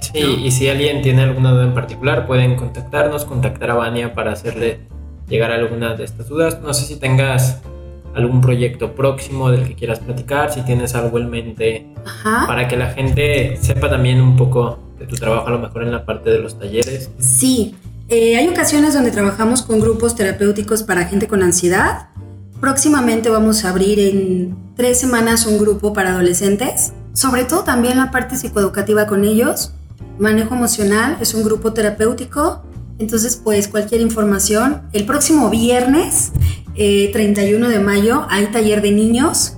Sí, 0.00 0.18
y 0.18 0.50
si 0.50 0.68
alguien 0.68 1.02
tiene 1.02 1.22
alguna 1.22 1.52
duda 1.52 1.64
en 1.64 1.74
particular, 1.74 2.26
pueden 2.26 2.56
contactarnos, 2.56 3.24
contactar 3.24 3.70
a 3.70 3.74
Vania 3.74 4.12
para 4.12 4.32
hacerle 4.32 4.80
llegar 5.28 5.52
a 5.52 5.54
alguna 5.54 5.94
de 5.94 6.04
estas 6.04 6.28
dudas. 6.28 6.60
No 6.60 6.74
sé 6.74 6.84
si 6.84 6.96
tengas 6.96 7.60
algún 8.14 8.40
proyecto 8.40 8.94
próximo 8.94 9.50
del 9.50 9.66
que 9.66 9.74
quieras 9.74 10.00
platicar, 10.00 10.52
si 10.52 10.62
tienes 10.62 10.94
algo 10.94 11.18
en 11.18 11.30
mente 11.30 11.86
para 12.46 12.68
que 12.68 12.76
la 12.76 12.90
gente 12.90 13.58
sepa 13.60 13.88
también 13.88 14.20
un 14.20 14.36
poco 14.36 14.78
de 14.98 15.06
tu 15.06 15.16
trabajo, 15.16 15.46
a 15.46 15.50
lo 15.50 15.58
mejor 15.58 15.82
en 15.82 15.92
la 15.92 16.04
parte 16.04 16.30
de 16.30 16.38
los 16.38 16.58
talleres. 16.58 17.10
Sí, 17.18 17.74
eh, 18.08 18.36
hay 18.36 18.48
ocasiones 18.48 18.94
donde 18.94 19.10
trabajamos 19.10 19.62
con 19.62 19.80
grupos 19.80 20.16
terapéuticos 20.16 20.82
para 20.82 21.06
gente 21.06 21.28
con 21.28 21.42
ansiedad. 21.42 22.08
Próximamente 22.60 23.30
vamos 23.30 23.64
a 23.64 23.70
abrir 23.70 23.98
en 24.00 24.56
tres 24.74 24.98
semanas 24.98 25.46
un 25.46 25.58
grupo 25.58 25.92
para 25.92 26.10
adolescentes, 26.10 26.92
sobre 27.12 27.44
todo 27.44 27.64
también 27.64 27.96
la 27.96 28.10
parte 28.10 28.36
psicoeducativa 28.36 29.06
con 29.06 29.24
ellos. 29.24 29.72
Manejo 30.18 30.54
emocional 30.54 31.16
es 31.20 31.32
un 31.32 31.44
grupo 31.44 31.72
terapéutico 31.72 32.62
entonces, 33.00 33.40
pues 33.42 33.66
cualquier 33.66 34.02
información. 34.02 34.82
El 34.92 35.06
próximo 35.06 35.48
viernes, 35.48 36.32
31 36.74 37.66
eh, 37.66 37.68
de 37.70 37.78
mayo, 37.80 38.26
hay 38.28 38.46
taller 38.46 38.82
de 38.82 38.92
niños, 38.92 39.54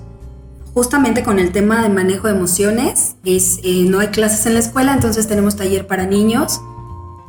justamente 0.75 1.23
con 1.23 1.39
el 1.39 1.53
tema 1.53 1.83
de 1.83 1.89
manejo 1.89 2.29
de 2.29 2.35
emociones. 2.35 3.17
Es, 3.25 3.61
eh, 3.63 3.85
no 3.87 4.01
hay 4.01 4.09
clases 4.09 4.47
en 4.47 4.55
la 4.55 4.61
escuela, 4.61 4.95
entonces 4.95 5.27
tenemos 5.29 5.57
taller 5.57 5.87
para 5.87 6.07
niños. 6.07 6.61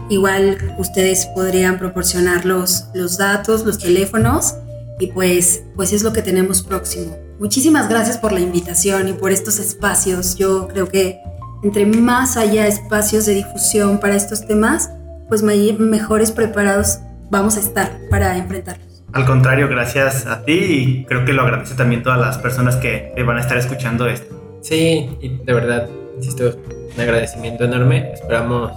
Igual 0.09 0.75
ustedes 0.77 1.27
podrían 1.27 1.79
proporcionar 1.79 2.45
los, 2.45 2.85
los 2.93 3.17
datos, 3.17 3.65
los 3.65 3.77
teléfonos 3.77 4.55
y 4.99 5.07
pues, 5.07 5.63
pues 5.75 5.93
es 5.93 6.03
lo 6.03 6.13
que 6.13 6.21
tenemos 6.21 6.61
próximo. 6.61 7.15
Muchísimas 7.39 7.89
gracias 7.89 8.17
por 8.17 8.31
la 8.31 8.39
invitación 8.39 9.07
y 9.09 9.13
por 9.13 9.31
estos 9.31 9.59
espacios. 9.59 10.35
Yo 10.35 10.67
creo 10.67 10.87
que 10.87 11.19
entre 11.63 11.85
más 11.85 12.37
haya 12.37 12.67
espacios 12.67 13.25
de 13.25 13.35
difusión 13.35 13.99
para 13.99 14.15
estos 14.15 14.45
temas, 14.45 14.91
pues 15.29 15.41
mejores 15.41 16.31
preparados 16.31 16.99
vamos 17.29 17.57
a 17.57 17.61
estar 17.61 17.99
para 18.09 18.37
enfrentarlos. 18.37 18.92
Al 19.13 19.25
contrario, 19.25 19.67
gracias 19.67 20.25
a 20.25 20.43
ti 20.43 20.53
y 20.53 21.05
creo 21.05 21.23
que 21.23 21.33
lo 21.33 21.43
agradece 21.43 21.75
también 21.75 22.01
todas 22.01 22.19
las 22.19 22.39
personas 22.39 22.77
que 22.77 23.13
van 23.25 23.37
a 23.37 23.41
estar 23.41 23.57
escuchando 23.57 24.07
esto. 24.07 24.33
Sí, 24.61 25.07
y 25.21 25.37
de 25.37 25.53
verdad, 25.53 25.87
insisto, 26.17 26.55
un 26.95 26.99
agradecimiento 26.99 27.63
enorme. 27.65 28.11
Esperamos 28.11 28.71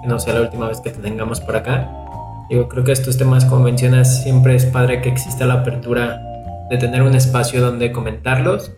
que 0.00 0.08
no 0.08 0.20
sea 0.20 0.34
la 0.34 0.42
última 0.42 0.68
vez 0.68 0.80
que 0.80 0.90
te 0.90 1.00
tengamos 1.00 1.40
por 1.40 1.56
acá. 1.56 1.90
Digo, 2.48 2.68
creo 2.68 2.84
que 2.84 2.92
estos 2.92 3.18
temas, 3.18 3.44
como 3.44 3.64
mencionas, 3.64 4.22
siempre 4.22 4.54
es 4.54 4.64
padre 4.64 5.02
que 5.02 5.08
exista 5.08 5.44
la 5.44 5.54
apertura 5.54 6.22
de 6.70 6.78
tener 6.78 7.02
un 7.02 7.16
espacio 7.16 7.60
donde 7.60 7.90
comentarlos. 7.90 8.72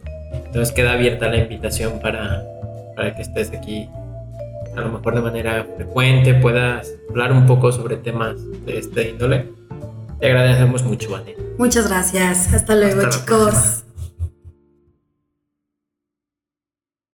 Entonces 0.47 0.73
queda 0.73 0.93
abierta 0.93 1.29
la 1.29 1.37
invitación 1.37 2.01
para, 2.01 2.43
para 2.97 3.15
que 3.15 3.21
estés 3.21 3.51
aquí 3.53 3.87
a 4.77 4.81
lo 4.81 4.89
mejor 4.91 5.15
de 5.15 5.21
manera 5.21 5.67
frecuente 5.77 6.35
puedas 6.35 6.91
hablar 7.11 7.33
un 7.33 7.47
poco 7.47 7.73
sobre 7.73 7.97
temas 7.97 8.37
de 8.65 8.79
este 8.79 9.11
índole. 9.11 9.62
Te 10.23 10.29
agradecemos 10.29 10.85
mucho, 10.85 11.11
Vania. 11.11 11.35
Muchas 11.59 11.89
gracias. 11.89 12.55
Hasta 12.55 12.77
luego, 12.77 13.11
chicos. 13.11 13.83